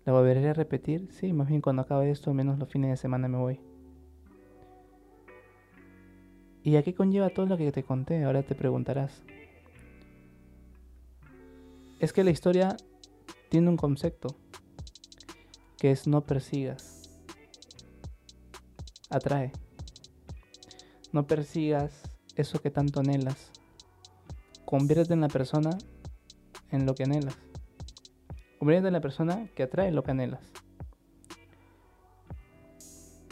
¿La 0.05 0.13
volveré 0.13 0.49
a 0.49 0.53
repetir? 0.53 1.11
Sí, 1.11 1.33
más 1.33 1.47
bien 1.47 1.61
cuando 1.61 1.83
acabe 1.83 2.09
esto, 2.09 2.33
menos 2.33 2.57
los 2.57 2.69
fines 2.69 2.89
de 2.89 2.97
semana 2.97 3.27
me 3.27 3.37
voy. 3.37 3.59
¿Y 6.63 6.75
a 6.75 6.83
qué 6.83 6.93
conlleva 6.93 7.29
todo 7.29 7.45
lo 7.45 7.57
que 7.57 7.71
te 7.71 7.83
conté? 7.83 8.23
Ahora 8.23 8.43
te 8.43 8.55
preguntarás. 8.55 9.23
Es 11.99 12.13
que 12.13 12.23
la 12.23 12.31
historia 12.31 12.75
tiene 13.49 13.69
un 13.69 13.77
concepto, 13.77 14.35
que 15.77 15.91
es 15.91 16.07
no 16.07 16.21
persigas. 16.21 17.21
Atrae. 19.09 19.51
No 21.11 21.25
persigas 21.25 22.01
eso 22.35 22.61
que 22.61 22.69
tanto 22.69 22.99
anhelas. 22.99 23.51
Conviértete 24.65 25.13
en 25.13 25.21
la 25.21 25.27
persona 25.27 25.71
en 26.71 26.85
lo 26.85 26.93
que 26.95 27.03
anhelas. 27.03 27.37
Conviértete 28.59 28.87
en 28.87 28.93
la 28.93 29.01
persona 29.01 29.47
que 29.55 29.63
atrae 29.63 29.91
lo 29.91 30.03
que 30.03 30.11
anhelas. 30.11 30.51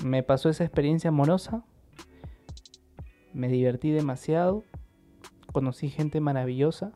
Me 0.03 0.23
pasó 0.23 0.49
esa 0.49 0.63
experiencia 0.63 1.09
amorosa. 1.09 1.63
Me 3.33 3.47
divertí 3.47 3.91
demasiado. 3.91 4.63
Conocí 5.51 5.89
gente 5.89 6.21
maravillosa. 6.21 6.93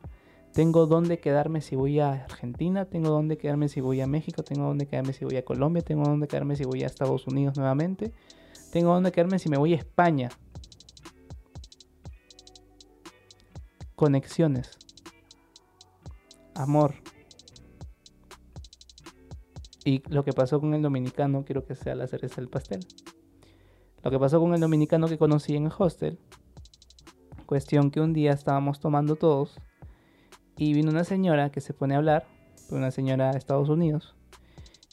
Tengo 0.52 0.86
dónde 0.86 1.18
quedarme 1.18 1.62
si 1.62 1.76
voy 1.76 2.00
a 2.00 2.12
Argentina, 2.12 2.84
tengo 2.84 3.08
dónde 3.08 3.38
quedarme 3.38 3.68
si 3.68 3.80
voy 3.80 4.02
a 4.02 4.06
México, 4.06 4.42
tengo 4.42 4.66
dónde 4.66 4.86
quedarme 4.86 5.14
si 5.14 5.24
voy 5.24 5.36
a 5.36 5.44
Colombia, 5.46 5.82
tengo 5.82 6.04
dónde 6.04 6.28
quedarme 6.28 6.56
si 6.56 6.64
voy 6.64 6.82
a 6.82 6.86
Estados 6.86 7.26
Unidos 7.26 7.56
nuevamente, 7.56 8.12
tengo 8.70 8.92
dónde 8.92 9.12
quedarme 9.12 9.38
si 9.38 9.48
me 9.48 9.56
voy 9.56 9.72
a 9.72 9.76
España. 9.76 10.28
Conexiones, 14.02 14.68
amor. 16.56 16.94
Y 19.84 20.02
lo 20.08 20.24
que 20.24 20.32
pasó 20.32 20.58
con 20.58 20.74
el 20.74 20.82
dominicano, 20.82 21.44
quiero 21.44 21.64
que 21.64 21.76
sea 21.76 21.94
la 21.94 22.08
cereza 22.08 22.40
del 22.40 22.48
pastel. 22.48 22.80
Lo 24.02 24.10
que 24.10 24.18
pasó 24.18 24.40
con 24.40 24.54
el 24.54 24.60
dominicano 24.60 25.06
que 25.06 25.18
conocí 25.18 25.54
en 25.54 25.66
el 25.66 25.72
hostel, 25.78 26.18
cuestión 27.46 27.92
que 27.92 28.00
un 28.00 28.12
día 28.12 28.32
estábamos 28.32 28.80
tomando 28.80 29.14
todos 29.14 29.54
y 30.56 30.74
vino 30.74 30.90
una 30.90 31.04
señora 31.04 31.52
que 31.52 31.60
se 31.60 31.72
pone 31.72 31.94
a 31.94 31.98
hablar, 31.98 32.26
una 32.70 32.90
señora 32.90 33.30
de 33.30 33.38
Estados 33.38 33.68
Unidos, 33.68 34.16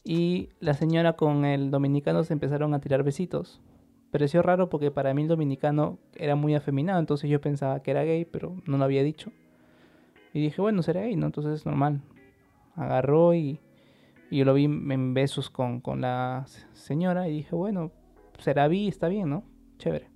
y 0.04 0.50
la 0.60 0.76
señora 0.76 1.14
con 1.14 1.46
el 1.46 1.72
dominicano 1.72 2.24
se 2.24 2.34
empezaron 2.34 2.76
a 2.76 2.80
tirar 2.80 3.02
besitos 3.02 3.60
pareció 4.12 4.42
raro 4.42 4.70
porque 4.70 4.92
para 4.92 5.14
mí 5.14 5.24
el 5.24 5.28
dominicano 5.28 6.00
era 6.16 6.36
muy 6.36 6.56
afeminado, 6.56 7.00
entonces 7.00 7.30
yo 7.30 7.42
pensaba 7.42 7.82
que 7.82 7.92
era 7.92 8.04
gay, 8.04 8.26
pero 8.26 8.56
no 8.66 8.78
lo 8.78 8.84
había 8.84 9.04
dicho. 9.04 9.32
Y 10.34 10.42
dije, 10.42 10.62
bueno, 10.62 10.84
será 10.84 11.02
gay, 11.02 11.16
¿no? 11.16 11.28
Entonces 11.28 11.54
es 11.54 11.66
normal. 11.66 12.02
Agarró 12.76 13.34
y, 13.34 13.60
yo 14.32 14.46
lo 14.46 14.54
vi 14.54 14.66
en 14.66 15.14
besos 15.14 15.50
con, 15.50 15.82
con 15.82 16.02
la 16.02 16.46
señora 16.74 17.28
y 17.28 17.38
dije, 17.38 17.56
bueno, 17.56 17.92
será 18.38 18.68
bi, 18.68 18.88
está 18.88 19.08
bien, 19.08 19.30
¿no? 19.30 19.44
Chévere. 19.78 20.08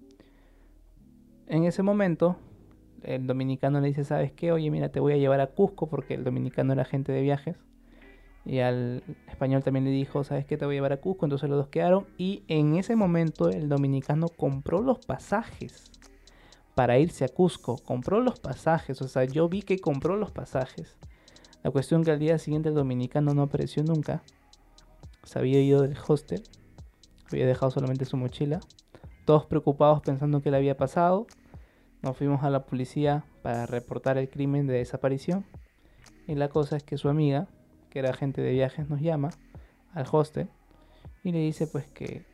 en 1.48 1.64
ese 1.64 1.84
momento, 1.84 2.38
el 3.04 3.28
dominicano 3.28 3.82
le 3.82 3.88
dice, 3.88 4.04
¿sabes 4.04 4.32
qué? 4.32 4.52
Oye, 4.52 4.70
mira, 4.72 4.90
te 4.90 5.00
voy 5.00 5.14
a 5.14 5.18
llevar 5.18 5.42
a 5.42 5.48
Cusco 5.48 5.88
porque 5.88 6.14
el 6.14 6.24
dominicano 6.24 6.74
era 6.74 6.84
agente 6.84 7.12
de 7.12 7.22
viajes. 7.22 7.58
Y 8.46 8.60
al 8.60 9.04
español 9.30 9.64
también 9.64 9.86
le 9.86 9.92
dijo, 9.92 10.24
¿sabes 10.24 10.46
qué? 10.46 10.58
Te 10.58 10.66
voy 10.66 10.76
a 10.76 10.78
llevar 10.78 10.94
a 10.94 10.98
Cusco. 10.98 11.26
Entonces 11.26 11.50
los 11.50 11.58
dos 11.58 11.70
quedaron. 11.70 12.08
Y 12.18 12.44
en 12.48 12.76
ese 12.76 12.96
momento 12.96 13.50
el 13.50 13.70
dominicano 13.70 14.28
compró 14.28 14.82
los 14.82 15.00
pasajes 15.00 15.92
para 16.76 17.00
irse 17.00 17.24
a 17.24 17.30
Cusco. 17.30 17.78
Compró 17.78 18.20
los 18.20 18.40
pasajes. 18.40 19.02
O 19.02 19.08
sea, 19.08 19.24
yo 19.24 19.48
vi 19.48 19.62
que 19.62 19.80
compró 19.80 20.18
los 20.18 20.32
pasajes. 20.32 20.98
La 21.64 21.72
cuestión 21.72 22.04
que 22.04 22.12
al 22.12 22.20
día 22.20 22.38
siguiente 22.38 22.70
el 22.70 22.76
dominicano 22.76 23.34
no 23.34 23.44
apareció 23.44 23.84
nunca. 23.84 24.22
Se 25.24 25.40
había 25.40 25.62
ido 25.62 25.82
del 25.82 25.98
hostel. 26.06 26.44
Había 27.32 27.48
dejado 27.48 27.72
solamente 27.72 28.04
su 28.04 28.18
mochila. 28.18 28.60
Todos 29.26 29.46
preocupados 29.46 30.02
pensando 30.02 30.42
qué 30.42 30.52
le 30.52 30.58
había 30.58 30.76
pasado. 30.76 31.28
Nos 32.02 32.18
fuimos 32.18 32.44
a 32.44 32.50
la 32.50 32.66
policía 32.66 33.24
para 33.42 33.66
reportar 33.66 34.18
el 34.18 34.30
crimen 34.30 34.68
de 34.68 34.74
desaparición. 34.74 35.46
Y 36.28 36.36
la 36.36 36.50
cosa 36.50 36.76
es 36.76 36.84
que 36.84 36.98
su 36.98 37.08
amiga, 37.08 37.48
que 37.94 38.00
era 38.00 38.10
agente 38.10 38.42
de 38.42 38.52
viajes, 38.54 38.90
nos 38.90 39.02
llama 39.02 39.30
al 39.94 40.08
hostel 40.12 40.50
y 41.24 41.32
le 41.32 41.38
dice 41.38 41.68
pues 41.68 41.86
que, 41.86 42.26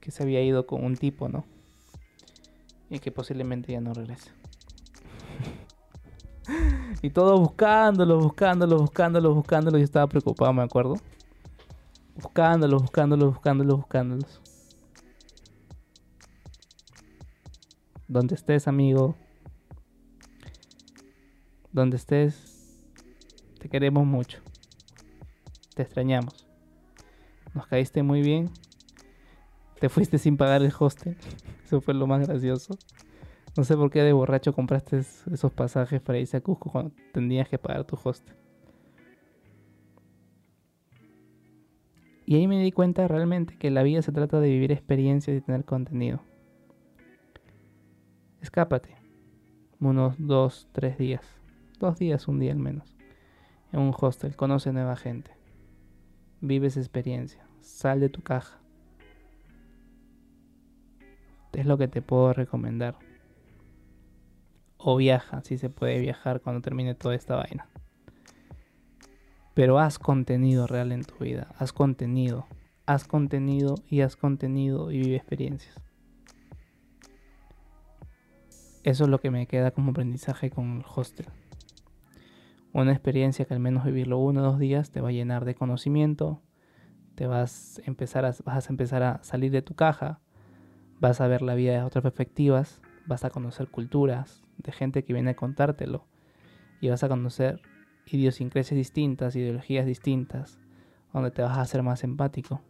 que 0.00 0.10
se 0.10 0.24
había 0.24 0.42
ido 0.42 0.66
con 0.66 0.84
un 0.84 0.96
tipo, 0.96 1.28
¿no? 1.28 1.44
Y 2.90 2.98
que 2.98 3.12
posiblemente 3.12 3.70
ya 3.70 3.80
no 3.80 3.94
regrese. 3.94 4.32
y 7.02 7.10
todos 7.10 7.38
buscándolo, 7.38 8.18
buscándolo, 8.18 8.78
buscándolo, 8.80 9.32
buscándolo. 9.32 9.78
Yo 9.78 9.84
estaba 9.84 10.08
preocupado, 10.08 10.52
me 10.52 10.64
acuerdo. 10.64 10.96
Buscándolos, 12.16 12.82
buscándolos, 12.82 13.34
buscándolos, 13.34 13.76
buscándolos. 13.76 14.40
Donde 18.08 18.34
estés, 18.34 18.66
amigo. 18.66 19.14
Donde 21.70 21.96
estés. 21.96 22.82
Te 23.60 23.68
queremos 23.68 24.04
mucho. 24.04 24.42
Te 25.74 25.82
extrañamos. 25.82 26.46
Nos 27.54 27.66
caíste 27.66 28.02
muy 28.02 28.22
bien. 28.22 28.50
Te 29.80 29.88
fuiste 29.88 30.18
sin 30.18 30.36
pagar 30.36 30.62
el 30.62 30.72
hostel. 30.78 31.16
Eso 31.64 31.80
fue 31.80 31.94
lo 31.94 32.06
más 32.06 32.26
gracioso. 32.26 32.76
No 33.56 33.64
sé 33.64 33.76
por 33.76 33.90
qué 33.90 34.02
de 34.02 34.12
borracho 34.12 34.54
compraste 34.54 34.98
esos 34.98 35.52
pasajes 35.52 36.00
para 36.00 36.18
irse 36.18 36.38
a 36.38 36.40
Cusco 36.40 36.70
cuando 36.70 36.92
tenías 37.12 37.48
que 37.48 37.58
pagar 37.58 37.84
tu 37.84 37.98
hostel. 38.02 38.34
Y 42.24 42.36
ahí 42.36 42.46
me 42.46 42.62
di 42.62 42.72
cuenta 42.72 43.06
realmente 43.08 43.58
que 43.58 43.70
la 43.70 43.82
vida 43.82 44.00
se 44.00 44.12
trata 44.12 44.40
de 44.40 44.48
vivir 44.48 44.72
experiencias 44.72 45.36
y 45.36 45.40
tener 45.42 45.64
contenido. 45.64 46.20
Escápate. 48.40 48.96
Unos 49.80 50.14
dos, 50.18 50.68
tres 50.72 50.96
días. 50.96 51.26
Dos 51.78 51.98
días, 51.98 52.28
un 52.28 52.38
día 52.38 52.52
al 52.52 52.58
menos. 52.58 52.96
En 53.70 53.80
un 53.80 53.94
hostel. 53.98 54.34
Conoce 54.34 54.72
nueva 54.72 54.96
gente. 54.96 55.41
Vives 56.44 56.76
experiencia. 56.76 57.46
Sal 57.60 58.00
de 58.00 58.08
tu 58.08 58.20
caja. 58.20 58.58
Es 61.52 61.66
lo 61.66 61.78
que 61.78 61.86
te 61.86 62.02
puedo 62.02 62.32
recomendar. 62.32 62.96
O 64.76 64.96
viaja, 64.96 65.40
si 65.42 65.56
se 65.56 65.70
puede 65.70 66.00
viajar 66.00 66.40
cuando 66.40 66.60
termine 66.60 66.96
toda 66.96 67.14
esta 67.14 67.36
vaina. 67.36 67.68
Pero 69.54 69.78
haz 69.78 70.00
contenido 70.00 70.66
real 70.66 70.90
en 70.90 71.04
tu 71.04 71.14
vida. 71.22 71.54
Haz 71.58 71.72
contenido. 71.72 72.48
Haz 72.86 73.04
contenido 73.04 73.76
y 73.88 74.00
haz 74.00 74.16
contenido 74.16 74.90
y 74.90 74.98
vive 74.98 75.16
experiencias. 75.16 75.76
Eso 78.82 79.04
es 79.04 79.10
lo 79.10 79.20
que 79.20 79.30
me 79.30 79.46
queda 79.46 79.70
como 79.70 79.92
aprendizaje 79.92 80.50
con 80.50 80.78
el 80.78 80.84
hostel. 80.92 81.26
Una 82.74 82.92
experiencia 82.92 83.44
que 83.44 83.52
al 83.52 83.60
menos 83.60 83.84
vivirlo 83.84 84.18
uno 84.18 84.40
o 84.40 84.44
dos 84.44 84.58
días 84.58 84.90
te 84.90 85.02
va 85.02 85.10
a 85.10 85.12
llenar 85.12 85.44
de 85.44 85.54
conocimiento, 85.54 86.40
te 87.14 87.26
vas 87.26 87.80
a 87.84 87.88
empezar 87.88 88.24
a, 88.24 88.34
vas 88.44 88.68
a 88.68 88.72
empezar 88.72 89.02
a 89.02 89.22
salir 89.22 89.52
de 89.52 89.60
tu 89.60 89.74
caja, 89.74 90.20
vas 90.98 91.20
a 91.20 91.26
ver 91.26 91.42
la 91.42 91.54
vida 91.54 91.72
de 91.72 91.82
otras 91.82 92.02
perspectivas, 92.02 92.80
vas 93.06 93.24
a 93.24 93.30
conocer 93.30 93.68
culturas 93.68 94.42
de 94.56 94.72
gente 94.72 95.04
que 95.04 95.12
viene 95.12 95.32
a 95.32 95.36
contártelo 95.36 96.06
y 96.80 96.88
vas 96.88 97.04
a 97.04 97.08
conocer 97.08 97.60
idiosincrasias 98.06 98.76
distintas, 98.76 99.36
ideologías 99.36 99.84
distintas, 99.84 100.58
donde 101.12 101.30
te 101.30 101.42
vas 101.42 101.58
a 101.58 101.60
hacer 101.60 101.82
más 101.82 102.04
empático. 102.04 102.62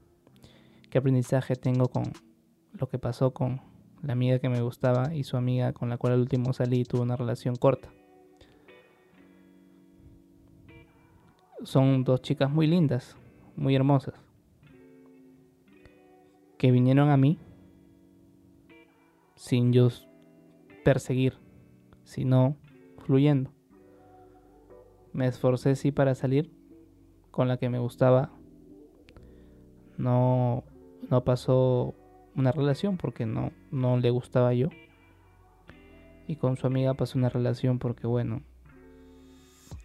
¿Qué 0.90 0.98
aprendizaje 0.98 1.54
tengo 1.54 1.88
con 1.88 2.12
lo 2.72 2.88
que 2.88 2.98
pasó 2.98 3.32
con 3.32 3.60
la 4.02 4.14
amiga 4.14 4.40
que 4.40 4.48
me 4.48 4.62
gustaba 4.62 5.14
y 5.14 5.22
su 5.22 5.36
amiga 5.36 5.72
con 5.72 5.88
la 5.88 5.96
cual 5.96 6.14
al 6.14 6.20
último 6.20 6.52
salí 6.52 6.80
y 6.80 6.84
tuve 6.84 7.02
una 7.02 7.16
relación 7.16 7.54
corta? 7.54 7.88
Son 11.64 12.02
dos 12.02 12.22
chicas 12.22 12.50
muy 12.50 12.66
lindas, 12.66 13.16
muy 13.56 13.76
hermosas, 13.76 14.14
que 16.58 16.72
vinieron 16.72 17.10
a 17.10 17.16
mí 17.16 17.38
sin 19.36 19.72
yo 19.72 19.88
perseguir, 20.84 21.34
sino 22.04 22.56
fluyendo. 23.04 23.52
Me 25.12 25.26
esforcé 25.26 25.76
sí 25.76 25.92
para 25.92 26.16
salir 26.16 26.50
con 27.30 27.46
la 27.46 27.58
que 27.58 27.68
me 27.68 27.78
gustaba. 27.78 28.32
No, 29.98 30.64
no 31.10 31.22
pasó 31.22 31.94
una 32.34 32.50
relación 32.50 32.96
porque 32.96 33.24
no, 33.24 33.52
no 33.70 33.98
le 33.98 34.10
gustaba 34.10 34.52
yo. 34.52 34.68
Y 36.26 36.36
con 36.36 36.56
su 36.56 36.66
amiga 36.66 36.94
pasó 36.94 37.18
una 37.18 37.28
relación 37.28 37.78
porque, 37.78 38.06
bueno, 38.06 38.42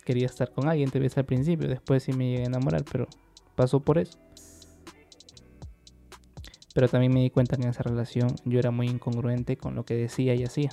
quería 0.08 0.26
estar 0.26 0.50
con 0.54 0.70
alguien, 0.70 0.90
te 0.90 1.00
ves 1.00 1.18
al 1.18 1.26
principio, 1.26 1.68
después 1.68 2.02
sí 2.02 2.14
me 2.14 2.30
llegué 2.30 2.44
a 2.44 2.46
enamorar, 2.46 2.86
pero 2.90 3.08
pasó 3.58 3.82
por 3.82 3.98
eso. 3.98 4.18
Pero 6.74 6.88
también 6.88 7.14
me 7.14 7.20
di 7.20 7.30
cuenta 7.30 7.58
que 7.58 7.64
en 7.64 7.70
esa 7.72 7.84
relación 7.84 8.34
yo 8.46 8.58
era 8.58 8.72
muy 8.72 8.88
incongruente 8.88 9.58
con 9.58 9.76
lo 9.76 9.84
que 9.84 9.96
decía 9.96 10.34
y 10.34 10.46
hacía. 10.46 10.70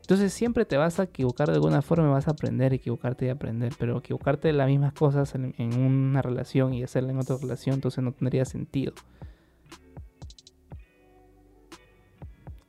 Entonces 0.00 0.32
siempre 0.32 0.64
te 0.64 0.76
vas 0.76 0.98
a 0.98 1.04
equivocar 1.04 1.46
de 1.46 1.54
alguna 1.54 1.80
forma, 1.80 2.10
vas 2.10 2.26
a 2.26 2.32
aprender, 2.32 2.74
equivocarte 2.74 3.26
y 3.26 3.28
aprender, 3.28 3.72
pero 3.78 3.98
equivocarte 3.98 4.48
de 4.48 4.54
las 4.54 4.66
mismas 4.66 4.92
cosas 4.92 5.32
en, 5.36 5.54
una 5.78 6.22
relación 6.22 6.74
y 6.74 6.82
hacerla 6.82 7.12
en 7.12 7.18
otra 7.18 7.36
relación, 7.36 7.76
entonces 7.76 8.02
no 8.02 8.10
tendría 8.10 8.44
sentido. 8.44 8.94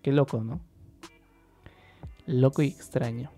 Qué 0.04 0.12
loco, 0.12 0.44
¿no? 0.44 0.62
Loco 2.28 2.62
y 2.62 2.68
extraño. 2.68 3.32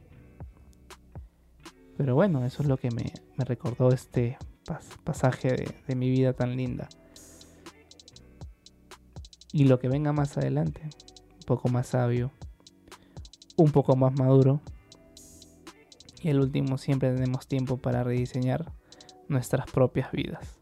Pero 1.97 2.15
bueno, 2.15 2.45
eso 2.45 2.63
es 2.63 2.69
lo 2.69 2.77
que 2.77 2.89
me, 2.91 3.13
recordó 3.37 3.89
este 3.89 4.37
pasaje 5.03 5.65
de 5.87 5.95
mi 5.95 6.09
vida 6.09 6.33
tan 6.33 6.55
linda. 6.55 6.89
Y 9.51 9.65
lo 9.65 9.79
que 9.79 9.87
venga 9.87 10.13
más 10.13 10.35
adelante, 10.37 10.81
un 10.81 11.43
poco 11.45 11.69
más 11.69 11.87
sabio, 11.87 12.31
un 13.55 13.71
poco 13.71 13.95
más 13.95 14.17
maduro. 14.17 14.61
Y 16.21 16.29
el 16.29 16.39
último, 16.39 16.77
siempre 16.77 17.13
tenemos 17.13 17.47
tiempo 17.47 17.77
para 17.77 18.03
rediseñar 18.03 18.71
nuestras 19.27 19.69
propias 19.69 20.11
vidas. 20.11 20.57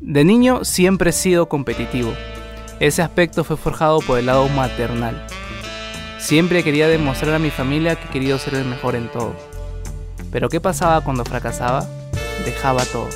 De 0.00 0.24
niño 0.24 0.64
siempre 0.64 1.10
he 1.10 1.12
sido 1.12 1.48
competitivo. 1.48 2.12
Ese 2.80 3.02
aspecto 3.02 3.44
fue 3.44 3.56
forjado 3.56 4.00
por 4.00 4.18
el 4.18 4.26
lado 4.26 4.48
maternal. 4.48 5.26
Siempre 6.24 6.64
quería 6.64 6.88
demostrar 6.88 7.34
a 7.34 7.38
mi 7.38 7.50
familia 7.50 7.96
que 7.96 8.08
quería 8.08 8.38
ser 8.38 8.54
el 8.54 8.64
mejor 8.64 8.96
en 8.96 9.08
todo. 9.08 9.36
Pero 10.32 10.48
¿qué 10.48 10.58
pasaba 10.58 11.02
cuando 11.02 11.22
fracasaba? 11.22 11.86
Dejaba 12.46 12.82
todo. 12.86 13.10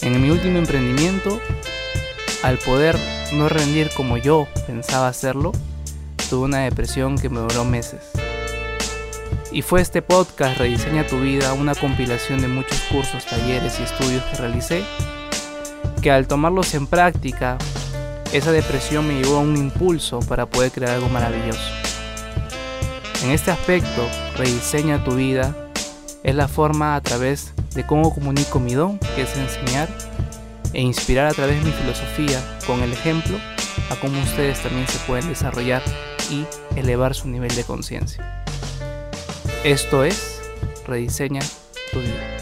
En 0.00 0.22
mi 0.22 0.30
último 0.30 0.58
emprendimiento 0.58 1.40
al 2.44 2.58
poder 2.58 2.96
no 3.32 3.48
rendir 3.48 3.90
como 3.96 4.16
yo 4.16 4.46
pensaba 4.64 5.08
hacerlo, 5.08 5.50
tuve 6.30 6.44
una 6.44 6.60
depresión 6.60 7.18
que 7.18 7.28
me 7.28 7.40
duró 7.40 7.64
meses. 7.64 8.12
Y 9.50 9.62
fue 9.62 9.80
este 9.80 10.02
podcast 10.02 10.58
Rediseña 10.58 11.04
tu 11.08 11.18
vida, 11.20 11.52
una 11.52 11.74
compilación 11.74 12.40
de 12.40 12.46
muchos 12.46 12.78
cursos, 12.92 13.26
talleres 13.26 13.80
y 13.80 13.82
estudios 13.82 14.22
que 14.22 14.36
realicé, 14.36 14.84
que 16.00 16.12
al 16.12 16.28
tomarlos 16.28 16.74
en 16.74 16.86
práctica, 16.86 17.58
esa 18.32 18.50
depresión 18.50 19.06
me 19.06 19.20
llevó 19.20 19.36
a 19.36 19.40
un 19.40 19.56
impulso 19.56 20.20
para 20.20 20.46
poder 20.46 20.72
crear 20.72 20.94
algo 20.94 21.08
maravilloso. 21.08 21.60
En 23.22 23.30
este 23.30 23.50
aspecto, 23.50 24.06
Rediseña 24.36 25.04
tu 25.04 25.14
vida 25.14 25.54
es 26.24 26.34
la 26.34 26.48
forma 26.48 26.96
a 26.96 27.00
través 27.00 27.52
de 27.74 27.86
cómo 27.86 28.14
comunico 28.14 28.58
mi 28.58 28.74
don, 28.74 28.98
que 29.14 29.22
es 29.22 29.36
enseñar, 29.36 29.88
e 30.72 30.80
inspirar 30.80 31.26
a 31.26 31.34
través 31.34 31.58
de 31.58 31.70
mi 31.70 31.72
filosofía 31.72 32.40
con 32.66 32.82
el 32.82 32.92
ejemplo 32.92 33.36
a 33.90 33.96
cómo 33.96 34.20
ustedes 34.22 34.60
también 34.62 34.88
se 34.88 34.98
pueden 35.00 35.28
desarrollar 35.28 35.82
y 36.30 36.46
elevar 36.76 37.14
su 37.14 37.28
nivel 37.28 37.54
de 37.54 37.64
conciencia. 37.64 38.44
Esto 39.64 40.04
es 40.04 40.40
Rediseña 40.86 41.40
tu 41.92 42.00
vida. 42.00 42.41